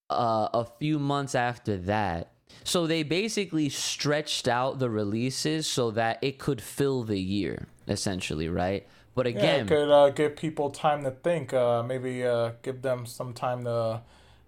[0.09, 2.31] uh, a few months after that.
[2.63, 8.49] So they basically stretched out the releases so that it could fill the year, essentially,
[8.49, 8.85] right?
[9.15, 11.53] But Yeah, again, it could uh, give people time to think.
[11.53, 14.01] Uh, maybe uh, give them some time to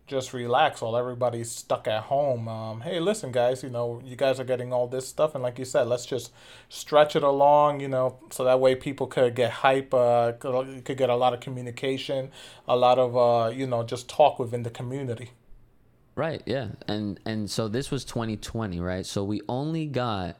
[0.05, 2.47] just relax while everybody's stuck at home.
[2.47, 5.57] Um, hey, listen, guys, you know, you guys are getting all this stuff, and like
[5.57, 6.31] you said, let's just
[6.69, 9.93] stretch it along, you know, so that way people could get hype.
[9.93, 12.31] Uh, could, could get a lot of communication,
[12.67, 15.31] a lot of, uh, you know, just talk within the community.
[16.15, 16.67] Right, yeah.
[16.87, 19.05] And and so this was 2020, right?
[19.05, 20.37] So we only got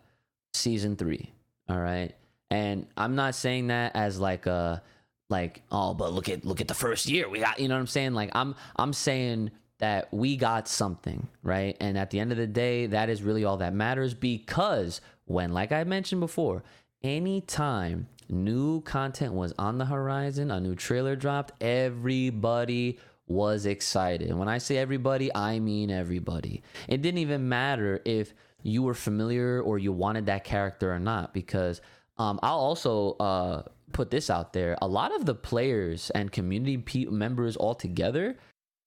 [0.53, 1.31] season 3,
[1.69, 2.13] all right?
[2.51, 4.83] And I'm not saying that as like a
[5.29, 7.29] like oh, but look at look at the first year.
[7.29, 8.13] We got, you know what I'm saying?
[8.13, 11.75] Like I'm I'm saying that we got something, right?
[11.79, 15.53] And at the end of the day, that is really all that matters because when
[15.53, 16.63] like I mentioned before,
[17.03, 24.29] anytime new content was on the horizon, a new trailer dropped, everybody was excited.
[24.29, 26.61] And when I say everybody, I mean everybody.
[26.87, 31.33] It didn't even matter if you were familiar or you wanted that character or not,
[31.33, 31.81] because
[32.17, 33.63] um, I'll also uh,
[33.93, 34.77] put this out there.
[34.81, 38.37] A lot of the players and community pe- members all together,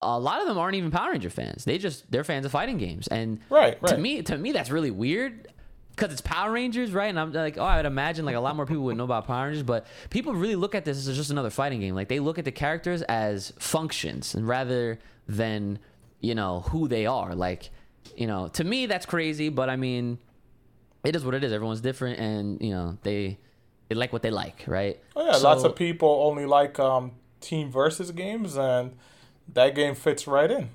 [0.03, 1.65] a lot of them aren't even Power Ranger fans.
[1.65, 4.91] They just they're fans of fighting games, and Right, to me, to me, that's really
[4.91, 5.49] weird
[5.91, 7.07] because it's Power Rangers, right?
[7.07, 9.27] And I'm like, oh, I would imagine like a lot more people would know about
[9.27, 11.95] Power Rangers, but people really look at this as just another fighting game.
[11.95, 15.79] Like they look at the characters as functions, and rather than
[16.21, 17.35] you know who they are.
[17.35, 17.71] Like,
[18.17, 20.19] you know, to me that's crazy, but I mean,
[21.05, 21.53] it is what it is.
[21.53, 23.39] Everyone's different, and you know they
[23.89, 24.99] they like what they like, right?
[25.15, 28.97] Oh, yeah, lots of people only like um, team versus games, and
[29.53, 30.71] that game fits right in.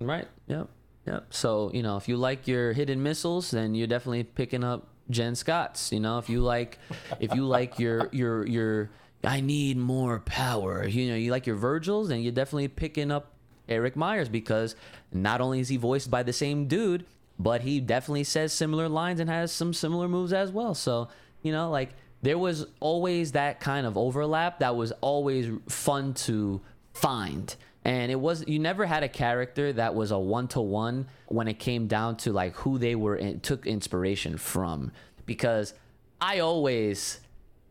[0.00, 0.28] Right.
[0.46, 0.68] Yep.
[1.06, 1.34] Yep.
[1.34, 5.34] So, you know, if you like your hidden missiles, then you're definitely picking up Jen
[5.34, 5.92] Scotts.
[5.92, 6.78] You know, if you like
[7.20, 8.90] if you like your your your
[9.24, 13.32] I need more power, you know, you like your Vergils, then you're definitely picking up
[13.68, 14.74] Eric Myers because
[15.12, 17.04] not only is he voiced by the same dude,
[17.38, 20.74] but he definitely says similar lines and has some similar moves as well.
[20.74, 21.08] So,
[21.42, 21.90] you know, like
[22.22, 26.60] there was always that kind of overlap that was always fun to
[26.94, 27.54] find.
[27.84, 31.88] And it was you never had a character that was a one-to-one when it came
[31.88, 34.92] down to like who they were in, took inspiration from.
[35.26, 35.74] Because
[36.20, 37.18] i always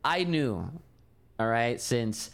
[0.04, 0.70] i knew
[1.40, 2.32] all right since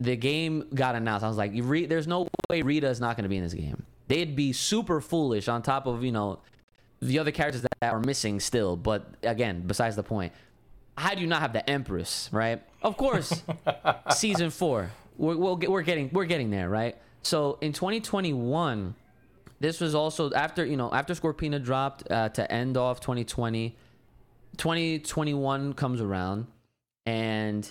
[0.00, 3.24] the game got announced i was like re- there's no way rita is not going
[3.24, 3.84] to be in this game.
[4.08, 6.40] They'd be super foolish on top of you know
[7.02, 8.76] the other characters that are missing still.
[8.76, 10.32] But again besides the point
[11.00, 12.62] how do you not have the empress right?
[12.82, 13.42] Of course
[14.14, 14.90] season four.
[15.16, 16.96] We're, we'll get, we're getting we're getting there right?
[17.22, 18.94] So in 2021
[19.60, 23.76] this was also after you know after scorpina dropped uh, to end off 2020
[24.56, 26.46] 2021 comes around
[27.06, 27.70] and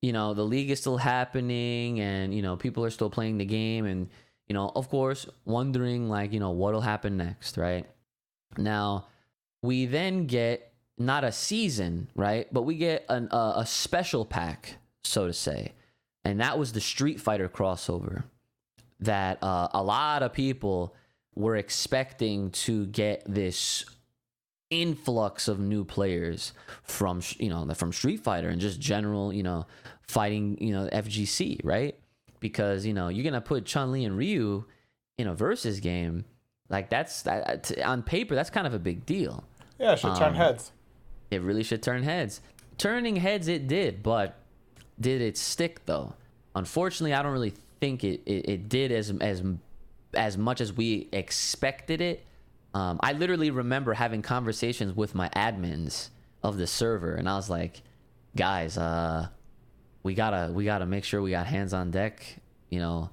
[0.00, 3.44] you know the league is still happening and you know people are still playing the
[3.44, 4.08] game and
[4.48, 7.86] you know of course wondering like you know what'll happen next right?
[8.56, 9.06] Now
[9.62, 12.46] we then get not a season right?
[12.52, 14.76] But we get an, a, a special pack
[15.06, 15.72] so to say.
[16.24, 18.24] And that was the street fighter crossover
[19.00, 20.94] that uh, a lot of people
[21.34, 23.84] were expecting to get this
[24.70, 29.66] influx of new players from you know from Street Fighter and just general you know
[30.02, 31.98] fighting you know FGC right?
[32.40, 34.64] Because you know you're gonna put Chun Li and Ryu
[35.18, 36.24] in a versus game
[36.70, 39.44] like that's that on paper that's kind of a big deal.
[39.78, 40.72] Yeah, should turn Um, heads.
[41.30, 42.40] It really should turn heads
[42.78, 44.36] turning heads it did but
[45.00, 46.14] did it stick though
[46.54, 49.42] unfortunately I don't really think it it, it did as as
[50.14, 52.24] as much as we expected it
[52.74, 56.08] um, I literally remember having conversations with my admins
[56.42, 57.82] of the server, and I was like,
[58.34, 59.28] guys, uh,
[60.02, 62.36] we gotta we gotta make sure we got hands on deck.
[62.70, 63.10] You know,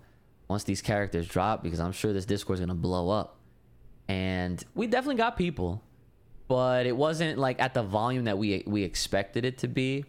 [0.47, 3.37] once these characters drop, because I'm sure this Discord's gonna blow up.
[4.07, 5.83] And we definitely got people,
[6.51, 10.03] but it wasn't like at the volume that we we expected it to be.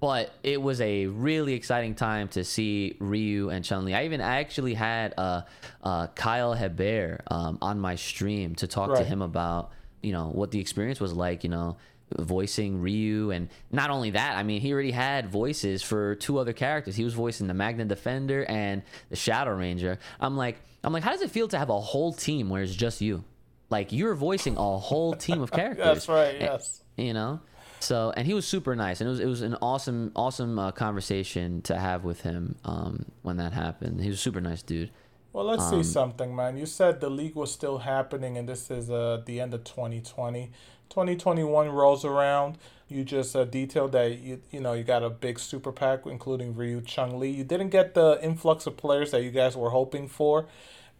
[0.00, 3.94] But it was a really exciting time to see Ryu and Chun Li.
[3.94, 5.42] I even I actually had uh,
[5.82, 9.70] uh, Kyle Hebert um, on my stream to talk to him about
[10.02, 11.42] you know what the experience was like.
[11.42, 11.78] You know,
[12.18, 16.52] voicing Ryu, and not only that, I mean, he already had voices for two other
[16.52, 16.96] characters.
[16.96, 19.98] He was voicing the Magna Defender and the Shadow Ranger.
[20.20, 22.74] I'm like, I'm like, how does it feel to have a whole team where it's
[22.74, 23.24] just you?
[23.70, 25.84] Like you're voicing a whole team of characters.
[25.84, 26.34] That's right.
[26.34, 26.82] And- Yes.
[26.96, 27.40] you know
[27.80, 30.72] so and he was super nice and it was it was an awesome awesome uh,
[30.72, 34.90] conversation to have with him um when that happened he was a super nice dude
[35.32, 36.56] Well, let's Um, see something, man.
[36.56, 40.50] You said the league was still happening, and this is uh, the end of 2020.
[40.88, 42.58] 2021 rolls around.
[42.88, 46.54] You just uh, detailed that you you know you got a big super pack, including
[46.56, 47.30] Ryu Chun-Li.
[47.30, 50.46] You didn't get the influx of players that you guys were hoping for,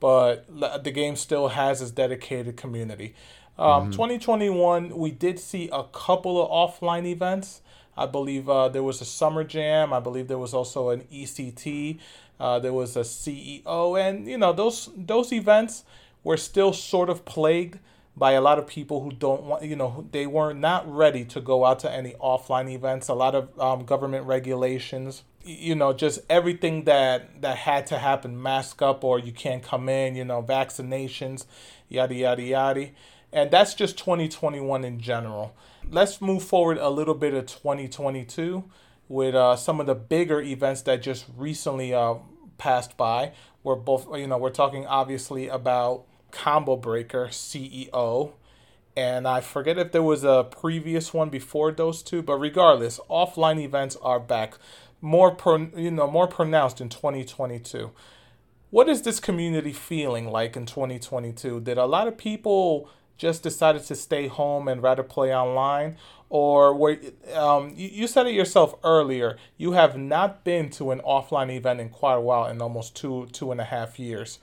[0.01, 0.47] but
[0.85, 3.15] the game still has its dedicated community.
[3.59, 7.61] Um, 2021, we did see a couple of offline events.
[7.97, 9.93] I believe uh, there was a summer jam.
[9.93, 11.99] I believe there was also an ECT.
[12.39, 15.83] Uh, there was a CEO, and you know those those events
[16.23, 17.81] were still sort of plagued
[18.19, 21.41] by a lot of people who don't want, you know, they were not ready to
[21.41, 23.09] go out to any offline events.
[23.09, 28.41] A lot of um, government regulations, you know, just everything that that had to happen,
[28.41, 31.47] mask up or you can't come in, you know, vaccinations,
[31.89, 32.89] yada yada yada,
[33.33, 35.55] and that's just 2021 in general.
[35.91, 38.65] Let's move forward a little bit of 2022
[39.09, 42.17] with uh, some of the bigger events that just recently uh,
[42.59, 43.33] passed by.
[43.63, 48.33] We're both, you know, we're talking obviously about Combo Breaker CEO,
[48.97, 53.61] and I forget if there was a previous one before those two, but regardless, offline
[53.61, 54.55] events are back,
[55.01, 57.91] more pro, you know, more pronounced in 2022.
[58.71, 61.61] What is this community feeling like in 2022?
[61.61, 65.97] Did a lot of people just decided to stay home and rather play online,
[66.29, 66.99] or were
[67.35, 69.37] um, you, you said it yourself earlier?
[69.57, 73.27] You have not been to an offline event in quite a while, in almost two
[73.33, 74.39] two and a half years.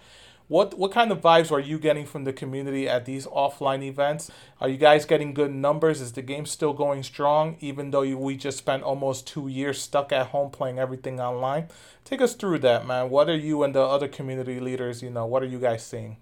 [0.47, 4.29] What what kind of vibes are you getting from the community at these offline events?
[4.61, 6.01] Are you guys getting good numbers?
[6.01, 9.81] Is the game still going strong, even though you, we just spent almost two years
[9.81, 11.67] stuck at home playing everything online?
[12.03, 13.09] Take us through that, man.
[13.09, 15.01] What are you and the other community leaders?
[15.01, 16.17] You know, what are you guys seeing?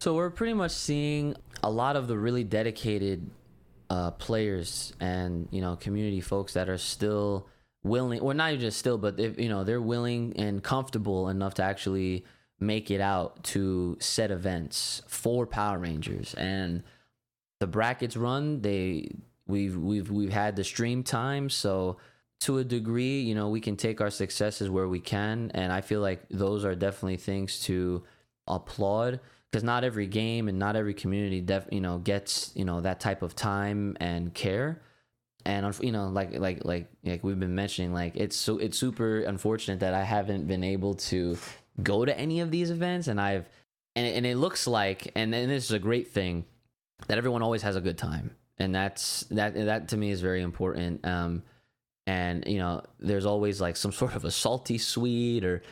[0.00, 3.30] so we're pretty much seeing a lot of the really dedicated
[3.90, 7.46] uh, players and you know community folks that are still
[7.82, 11.62] willing well not just still but if you know they're willing and comfortable enough to
[11.62, 12.24] actually
[12.60, 16.34] make it out to set events for power rangers.
[16.34, 16.82] And
[17.58, 19.10] the brackets run they
[19.46, 21.48] we've we've we've had the stream time.
[21.48, 21.96] So
[22.40, 25.50] to a degree you know we can take our successes where we can.
[25.54, 28.04] And i feel like those are definitely things to
[28.46, 32.80] applaud because not every game and not every community def you know gets you know
[32.80, 34.82] that type of time and care.
[35.46, 39.20] And you know like like like like we've been mentioning like it's so it's super
[39.20, 41.38] unfortunate that i haven't been able to
[41.82, 43.48] go to any of these events and i've
[43.96, 46.44] and it, and it looks like and, and this is a great thing
[47.06, 48.30] that everyone always has a good time.
[48.58, 51.06] And that's that that to me is very important.
[51.06, 51.42] Um
[52.06, 55.62] and you know there's always like some sort of a salty suite or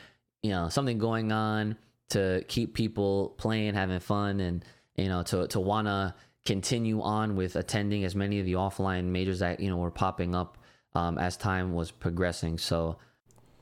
[0.42, 1.76] you know something going on
[2.10, 4.64] to keep people playing having fun and
[4.96, 6.14] you know to to want to
[6.46, 10.34] continue on with attending as many of the offline majors that you know were popping
[10.34, 10.56] up
[10.94, 12.56] um, as time was progressing.
[12.56, 12.96] So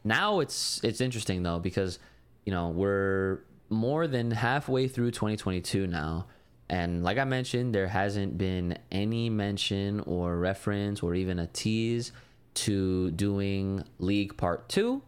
[0.04, 1.98] now it's it's interesting though because
[2.46, 6.26] you know we're more than halfway through 2022 now.
[6.68, 12.10] And like i mentioned there hasn't been any mention or reference or even a tease
[12.54, 15.02] to doing league part 2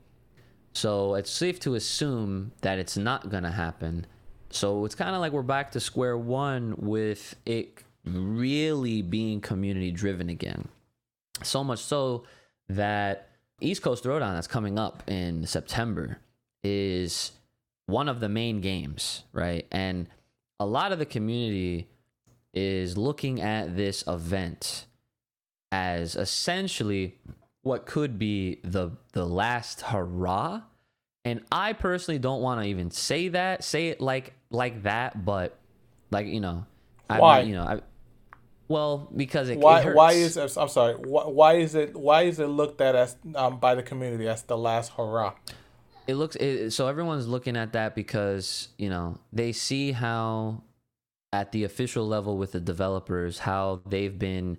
[0.78, 4.07] so it's safe to assume that it's not going to happen.
[4.51, 9.91] So it's kind of like we're back to square one with it really being community
[9.91, 10.68] driven again.
[11.43, 12.22] So much so
[12.68, 13.30] that
[13.61, 16.18] East Coast Throwdown that's coming up in September
[16.65, 17.33] is
[17.87, 19.67] one of the main games, right?
[19.71, 20.09] And
[20.61, 21.89] a lot of the community
[22.55, 24.87] is looking at this event
[25.71, 27.19] as essentially
[27.63, 30.63] what could be the the last hurrah.
[31.25, 35.59] And I personally don't want to even say that, say it like like that, but
[36.11, 36.67] like you know,
[37.09, 37.39] Why?
[37.39, 37.81] not- you know, I
[38.69, 40.95] well because it, Why it why is I'm sorry.
[40.95, 44.43] Why, why is it why is it looked at as um, by the community as
[44.43, 45.35] the last hurrah?
[46.09, 50.63] It looks it, so everyone's looking at that because you know they see how
[51.33, 54.57] at the official level with the developers how they've been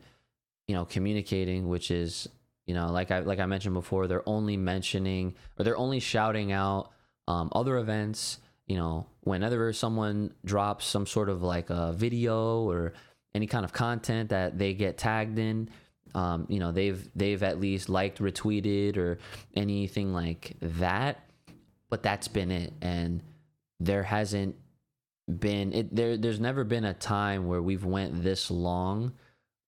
[0.67, 2.29] you know communicating which is
[2.67, 6.51] you know like i like i mentioned before they're only mentioning or they're only shouting
[6.51, 6.91] out
[7.27, 8.37] um, other events
[8.67, 12.93] you know whenever someone drops some sort of like a video or
[13.33, 15.67] any kind of content that they get tagged in
[16.13, 19.17] um, you know they've they've at least liked retweeted or
[19.55, 21.23] anything like that
[21.89, 22.73] but that's been it.
[22.81, 23.23] And
[23.79, 24.55] there hasn't
[25.27, 29.13] been it there there's never been a time where we've went this long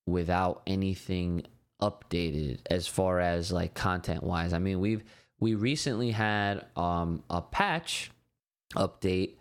[0.07, 1.43] without anything
[1.79, 5.03] updated as far as like content wise i mean we've
[5.39, 8.09] we recently had um a patch
[8.75, 9.35] update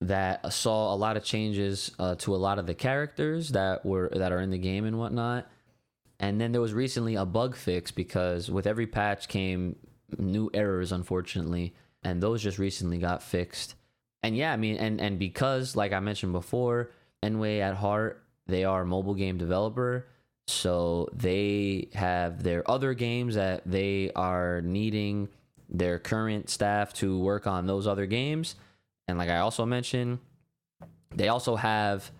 [0.00, 4.10] that saw a lot of changes uh, to a lot of the characters that were
[4.14, 5.50] that are in the game and whatnot.
[6.18, 9.76] And then there was recently a bug fix because with every patch came
[10.18, 13.74] new errors unfortunately and those just recently got fixed
[14.22, 16.90] and yeah, I mean, and and because like I mentioned before,
[17.22, 20.06] nWay at heart they are a mobile game developer,
[20.46, 25.28] so they have their other games that they are needing
[25.68, 28.56] their current staff to work on those other games,
[29.08, 30.18] and like I also mentioned,
[31.14, 32.10] they also have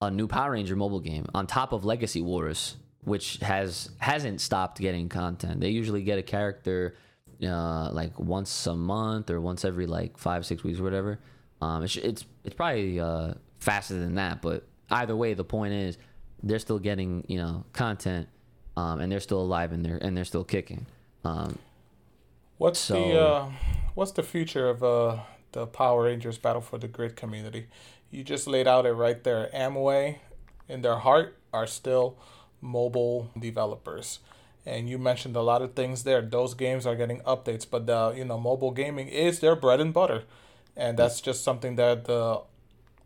[0.00, 4.78] a new Power Ranger mobile game on top of Legacy Wars, which has hasn't stopped
[4.78, 5.60] getting content.
[5.60, 6.94] They usually get a character
[7.42, 11.18] uh, like once a month or once every like five six weeks or whatever.
[11.60, 15.98] Um, it's it's it's probably uh, faster than that, but either way, the point is
[16.42, 18.28] they're still getting you know content,
[18.76, 20.86] um, and they're still alive and they're and they're still kicking.
[21.24, 21.58] Um,
[22.58, 23.50] what's so- the uh,
[23.94, 25.18] what's the future of uh,
[25.52, 27.68] the Power Rangers Battle for the Grid community?
[28.10, 29.48] You just laid out it right there.
[29.54, 30.16] nWay,
[30.68, 32.18] in their heart, are still
[32.60, 34.18] mobile developers,
[34.64, 36.22] and you mentioned a lot of things there.
[36.22, 39.92] Those games are getting updates, but the you know mobile gaming is their bread and
[39.92, 40.24] butter,
[40.76, 42.40] and that's just something that the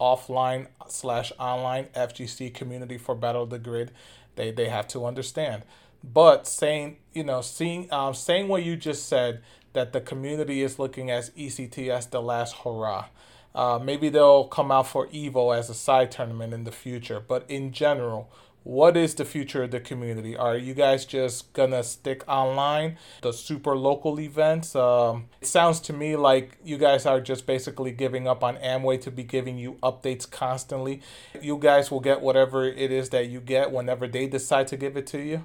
[0.01, 3.91] offline slash online FGC community for Battle of the Grid
[4.37, 5.65] they they have to understand.
[6.05, 9.43] But saying you know seeing um, saying what you just said
[9.73, 13.07] that the community is looking at ECT as the last hurrah.
[13.55, 17.45] Uh, maybe they'll come out for Evo as a side tournament in the future, but
[17.49, 18.31] in general,
[18.67, 20.37] what is the future of the community?
[20.37, 24.75] Are you guys just gonna stick online, the super local events?
[24.75, 29.01] Um, it sounds to me like you guys are just basically giving up on nWay
[29.03, 31.01] to be giving you updates constantly.
[31.41, 34.97] You guys will get whatever it is that you get whenever they decide to give
[34.97, 35.45] it to you.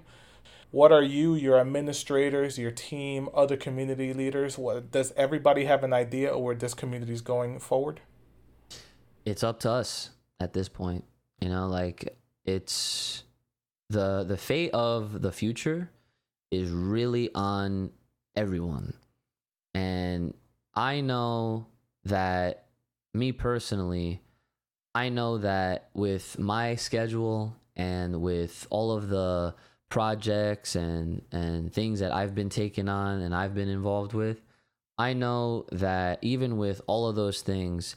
[0.71, 4.57] What are you, your administrators, your team, other community leaders?
[4.57, 8.01] What does everybody have an idea of where this community is going forward?
[9.25, 10.09] it's up to us
[10.39, 11.03] at this point.
[11.39, 13.23] You know, like it's
[13.89, 15.89] the the fate of the future
[16.49, 17.91] is really on
[18.35, 18.93] everyone.
[19.73, 20.33] And
[20.73, 21.67] I know
[22.05, 22.65] that
[23.13, 24.21] me personally,
[24.95, 29.55] I know that with my schedule and with all of the
[29.89, 34.41] projects and and things that I've been taking on and I've been involved with,
[34.97, 37.95] I know that even with all of those things,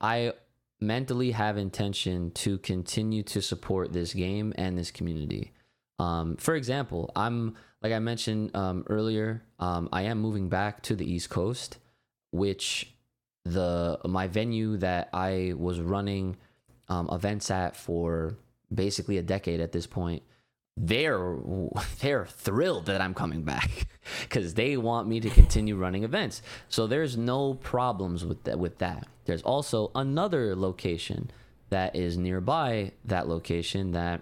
[0.00, 0.32] I
[0.80, 5.52] mentally have intention to continue to support this game and this community.
[5.98, 10.96] Um, for example, I'm like I mentioned um, earlier, um, I am moving back to
[10.96, 11.78] the East Coast,
[12.30, 12.94] which
[13.44, 16.36] the my venue that I was running
[16.88, 18.38] um, events at for
[18.72, 20.22] basically a decade at this point.
[20.76, 21.36] They're
[22.00, 23.86] they're thrilled that I'm coming back
[24.22, 26.42] because they want me to continue running events.
[26.68, 28.58] So there's no problems with that.
[28.58, 31.30] With that, there's also another location
[31.70, 34.20] that is nearby that location that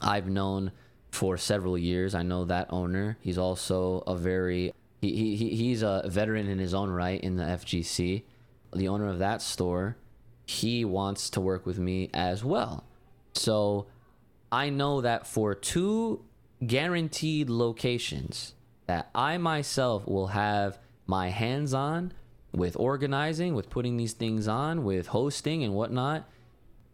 [0.00, 0.72] I've known
[1.10, 2.14] for several years.
[2.14, 3.18] I know that owner.
[3.20, 7.44] He's also a very he, he he's a veteran in his own right in the
[7.44, 8.22] FGC.
[8.74, 9.96] The owner of that store,
[10.46, 12.84] he wants to work with me as well.
[13.34, 13.86] So
[14.52, 16.24] I know that for two
[16.66, 18.54] guaranteed locations
[18.86, 22.12] that I myself will have my hands on
[22.52, 26.28] with organizing, with putting these things on, with hosting and whatnot,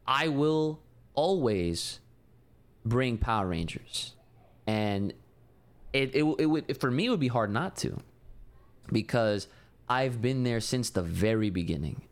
[0.06, 0.80] I will
[1.14, 2.00] always
[2.84, 4.14] bring Power Rangers.
[4.66, 5.12] And
[5.92, 7.98] it, it, it would, for me, it would be hard not to
[8.92, 9.48] because
[9.88, 12.02] I've been there since the very beginning.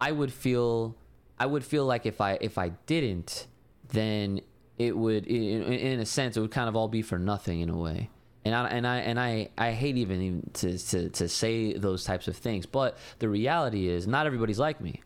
[0.00, 0.96] I would feel,
[1.38, 3.46] I would feel like if I, if I didn't,
[3.88, 4.40] then
[4.78, 7.68] it would, in, in a sense, it would kind of all be for nothing in
[7.68, 8.10] a way.
[8.44, 12.04] And I, and I and I, I hate even, even to, to, to say those
[12.04, 15.00] types of things, but the reality is not everybody's like me.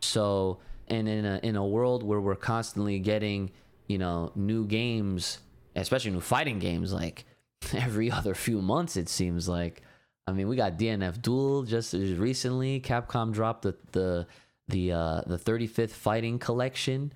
[0.00, 0.58] So,
[0.88, 3.52] and in a in a world where we're constantly getting,
[3.86, 5.38] you know, new games,
[5.76, 7.24] especially new fighting games, like
[7.72, 9.82] every other few months, it seems like.
[10.26, 12.80] I mean, we got DNF Duel just recently.
[12.80, 14.26] Capcom dropped the the
[14.68, 17.12] the uh, the 35th Fighting Collection.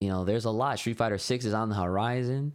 [0.00, 0.78] You know, there's a lot.
[0.78, 2.54] Street Fighter Six is on the horizon.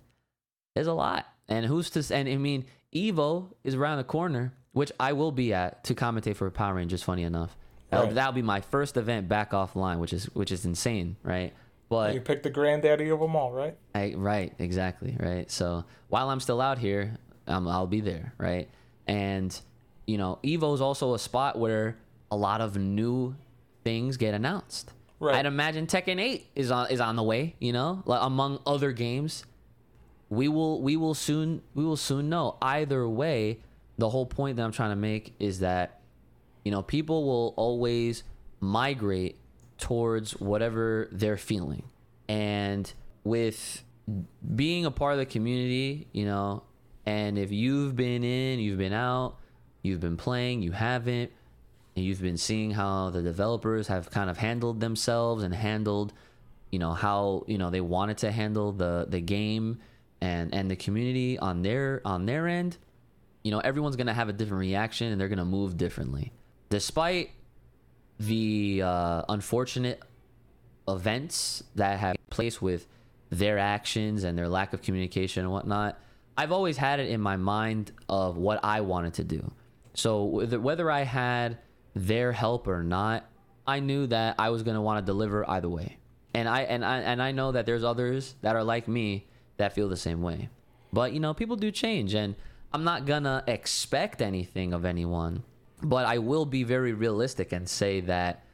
[0.76, 2.16] There's a lot, and who's to?
[2.16, 6.36] And I mean, Evo is around the corner, which I will be at to commentate
[6.36, 7.04] for Power Rangers.
[7.04, 7.56] Funny enough,
[7.90, 11.54] that'll, that'll be my first event back offline, which is which is insane, right?
[11.90, 13.76] But You picked the granddaddy of them all, right?
[13.94, 15.52] I, right, exactly, right.
[15.52, 18.70] So while I'm still out here, um, I'll be there, right?
[19.08, 19.60] And
[20.06, 21.98] you know, Evo is also a spot where
[22.32, 23.36] a lot of new
[23.84, 24.94] things get announced.
[25.22, 25.36] Right.
[25.36, 27.56] I'd imagine Tekken 8 is on is on the way.
[27.60, 29.46] You know, like among other games.
[30.30, 32.58] We will we will soon we will soon know.
[32.62, 33.60] Either way,
[33.98, 36.02] the whole point that I'm trying to make is that
[36.66, 38.24] you know people will always
[38.60, 39.38] migrate
[39.78, 41.84] towards whatever they're feeling
[42.28, 42.92] and
[43.24, 43.84] with
[44.56, 46.64] being a part of the community you know
[47.06, 49.38] and if you've been in you've been out
[49.82, 51.32] you've been playing you haven't
[52.04, 56.14] you've been seeing how the developers have kind of handled themselves and handled
[56.72, 59.80] you know how you know they wanted to handle the the game
[60.22, 62.78] and and the community on their on their end.
[63.44, 66.32] You know everyone's gonna have a different reaction and they're gonna move differently.
[66.70, 67.32] Despite
[68.20, 70.02] the uh, unfortunate
[70.88, 72.88] events that have place with
[73.30, 75.98] their actions and their lack of communication and whatnot
[76.38, 79.52] i've always had it in my mind of what i wanted to do.
[79.94, 81.58] So whether, whether i had
[81.94, 83.30] their help or not
[83.68, 85.98] i knew that i was going to want to deliver either way.
[86.34, 89.28] And i and i and i know that there's others that are like me
[89.58, 90.50] that feel the same way.
[90.94, 92.36] But you know people do change and
[92.74, 95.44] i'm not gonna expect anything of anyone
[95.84, 98.46] but i will be very realistic and say that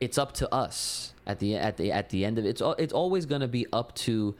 [0.00, 2.48] it's up to us at the at the at the end of it.
[2.50, 4.34] It's it's always going to be up to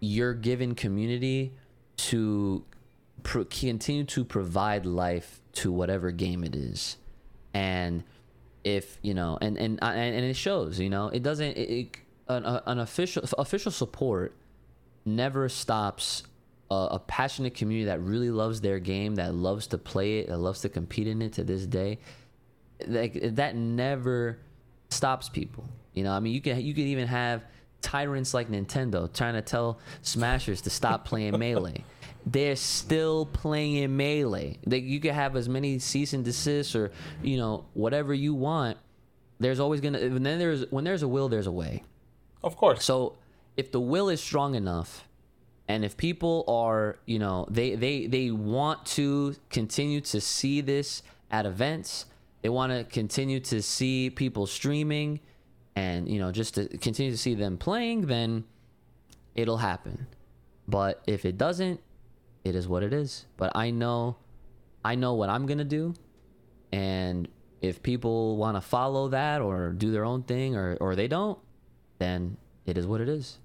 [0.00, 1.54] your given community
[1.96, 2.64] to
[3.22, 6.96] continue to provide life to whatever game it is,
[7.54, 8.04] and
[8.64, 10.78] if you know, and and uh, and, and it shows.
[10.78, 11.56] You know, it doesn't.
[11.56, 11.96] It, it,
[12.28, 14.34] an, an official official support
[15.04, 16.22] never stops
[16.70, 20.38] a, a passionate community that really loves their game, that loves to play it, that
[20.38, 21.98] loves to compete in it to this day
[22.86, 24.38] like that never
[24.90, 25.64] stops people.
[25.94, 27.44] You know, I mean, you can you could even have
[27.80, 31.84] tyrants like Nintendo trying to tell Smashers to stop playing Melee.
[32.24, 34.58] They're still playing in Melee.
[34.66, 36.92] They, you can have as many cease and desists or
[37.22, 38.78] you know whatever you want.
[39.40, 41.82] There's always gonna and then there's when there's a will, there's a way.
[42.44, 42.84] Of course.
[42.84, 43.16] So
[43.56, 45.08] if the will is strong enough,
[45.68, 51.02] and if people are, you know, they they they want to continue to see this
[51.30, 52.06] at events,
[52.42, 55.20] they want to continue to see people streaming,
[55.74, 58.44] and you know, just to continue to see them playing, then
[59.34, 60.06] it'll happen.
[60.68, 61.80] But if it doesn't,
[62.44, 63.26] it is what it is.
[63.36, 64.16] But I know,
[64.84, 65.94] I know what I'm gonna do,
[66.72, 67.28] and
[67.60, 71.38] if people want to follow that or do their own thing, or or they don't,
[71.98, 72.36] then
[72.66, 73.38] it is what it is.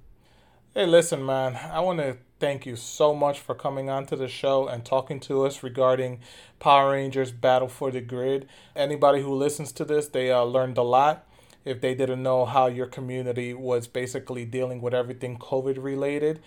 [0.74, 1.56] Hey, listen, man.
[1.56, 5.20] I want to thank you so much for coming on to the show and talking
[5.22, 6.20] to us regarding
[6.60, 8.48] Power Rangers Battle for the Grid.
[8.76, 11.28] Anybody who listens to this, they uh, learned a lot.
[11.66, 16.42] If they didn't know how your community was basically dealing with everything COVID related,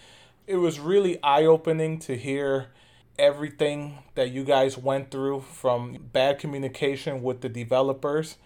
[0.51, 2.69] it was really eye opening to hear
[3.19, 8.37] everything that you guys went through from bad communication with the developers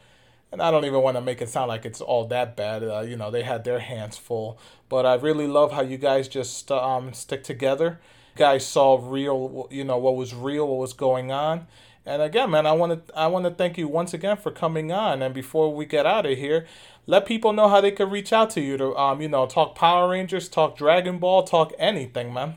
[0.55, 2.85] and I don't even want to make it sound like it's all that bad.
[2.85, 4.57] Uh, you know, they had their hands full.
[4.89, 7.99] But I really love how you guys just um, stick together.
[8.37, 11.67] You guys saw real, you know, what was real, what was going on.
[12.07, 14.93] And again, man, I want to I want to thank you once again for coming
[14.93, 15.23] on.
[15.23, 16.67] And before we get out of here,
[17.07, 19.75] let people know how they could reach out to you to, um, you know, talk
[19.75, 22.57] Power Rangers, talk Dragon Ball, talk anything, man.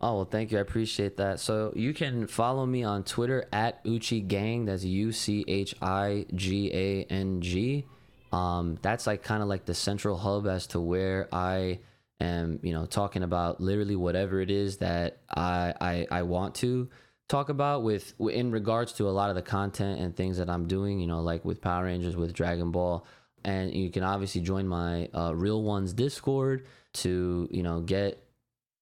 [0.00, 0.58] Oh well, thank you.
[0.58, 1.40] I appreciate that.
[1.40, 4.64] So you can follow me on Twitter at Uchi Gang.
[4.64, 7.86] That's U C H I G A N G.
[8.32, 11.80] Um, that's like kind of like the central hub as to where I
[12.20, 16.88] am, you know, talking about literally whatever it is that I I, I want to
[17.30, 20.66] talk about with in regards to a lot of the content and things that I'm
[20.66, 21.00] doing.
[21.00, 23.06] You know, like with Power Rangers, with Dragon Ball,
[23.44, 28.22] and you can obviously join my uh, Real Ones Discord to you know get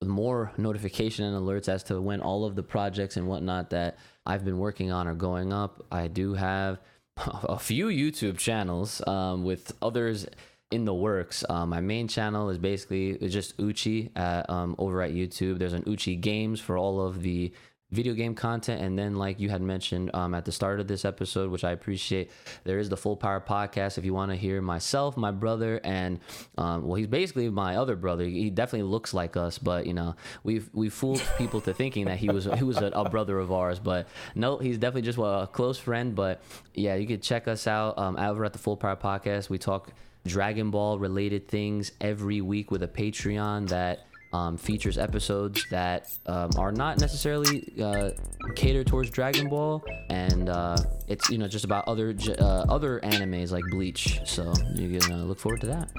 [0.03, 4.45] more notification and alerts as to when all of the projects and whatnot that I've
[4.45, 5.85] been working on are going up.
[5.93, 6.79] I do have
[7.27, 10.27] a few YouTube channels um, with others
[10.71, 11.45] in the works.
[11.49, 15.59] Um, my main channel is basically just Uchi at, um, over at YouTube.
[15.59, 17.53] There's an Uchi Games for all of the
[17.91, 18.83] video game content.
[18.83, 21.71] And then like you had mentioned um, at the start of this episode which i
[21.71, 22.31] appreciate
[22.65, 23.99] there is the full power podcast.
[23.99, 26.21] If you want to hear myself my brother and
[26.59, 28.25] um, well he's basically my other brother.
[28.25, 32.19] He definitely looks like us but you know we've we fooled people to thinking that
[32.19, 35.49] he was he was a, a, brother of ours but no he's definitely just a
[35.51, 36.15] close friend.
[36.15, 36.43] But
[36.75, 39.49] yeah you could check us out um, over at the full power podcast.
[39.49, 39.93] We talk
[40.27, 46.51] dragon ball related things every week with a patreon that um, features episodes that um,
[46.59, 48.11] are not necessarily uh,
[48.55, 50.77] catered towards Dragon Ball, and uh,
[51.07, 54.21] it's you know just about other uh, other animes like Bleach.
[54.25, 55.91] So you can uh, look forward to that.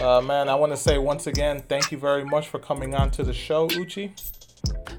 [0.00, 3.10] Uh, man, I want to say once again, thank you very much for coming on
[3.12, 4.14] to the show, Uchi.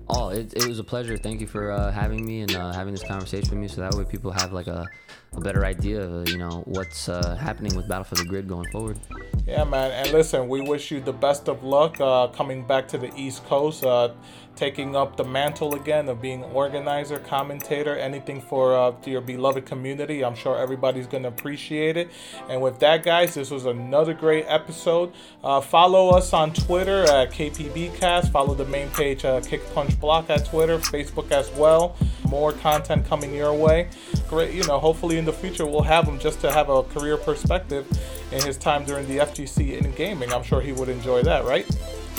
[0.09, 1.17] Oh, it, it was a pleasure.
[1.17, 3.93] Thank you for uh, having me and uh, having this conversation with me, so that
[3.95, 4.85] way people have like a,
[5.33, 8.69] a better idea of you know what's uh, happening with Battle for the Grid going
[8.69, 8.99] forward.
[9.47, 9.91] Yeah, man.
[9.91, 13.45] And listen, we wish you the best of luck uh, coming back to the East
[13.45, 14.09] Coast, uh,
[14.55, 20.23] taking up the mantle again of being organizer, commentator, anything for uh, your beloved community.
[20.23, 22.09] I'm sure everybody's going to appreciate it.
[22.49, 25.13] And with that, guys, this was another great episode.
[25.43, 28.31] Uh, follow us on Twitter at KPBcast.
[28.31, 31.95] Follow the main page, uh, Kick Punch Block at Twitter, Facebook as well.
[32.27, 33.89] More content coming your way.
[34.29, 37.17] Great, you know, hopefully in the future we'll have him just to have a career
[37.17, 37.87] perspective
[38.31, 40.31] in his time during the FGC in gaming.
[40.31, 41.67] I'm sure he would enjoy that, right?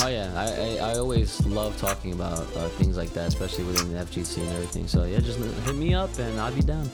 [0.01, 3.93] Oh yeah, I, I, I always love talking about uh, things like that, especially within
[3.93, 4.89] the FGC and everything.
[4.89, 6.91] So yeah, just hit me up and I'll be down.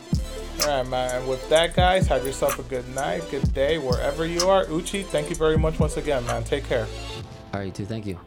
[0.63, 1.17] All right, man.
[1.17, 4.65] And with that, guys, have yourself a good night, good day, wherever you are.
[4.71, 6.45] Uchi, thank you very much once again, man.
[6.45, 6.87] Take care.
[7.55, 7.87] All right, you too.
[7.87, 8.19] Thank you.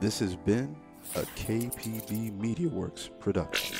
[0.00, 0.76] This has been
[1.16, 3.76] a KPB MediaWorks production.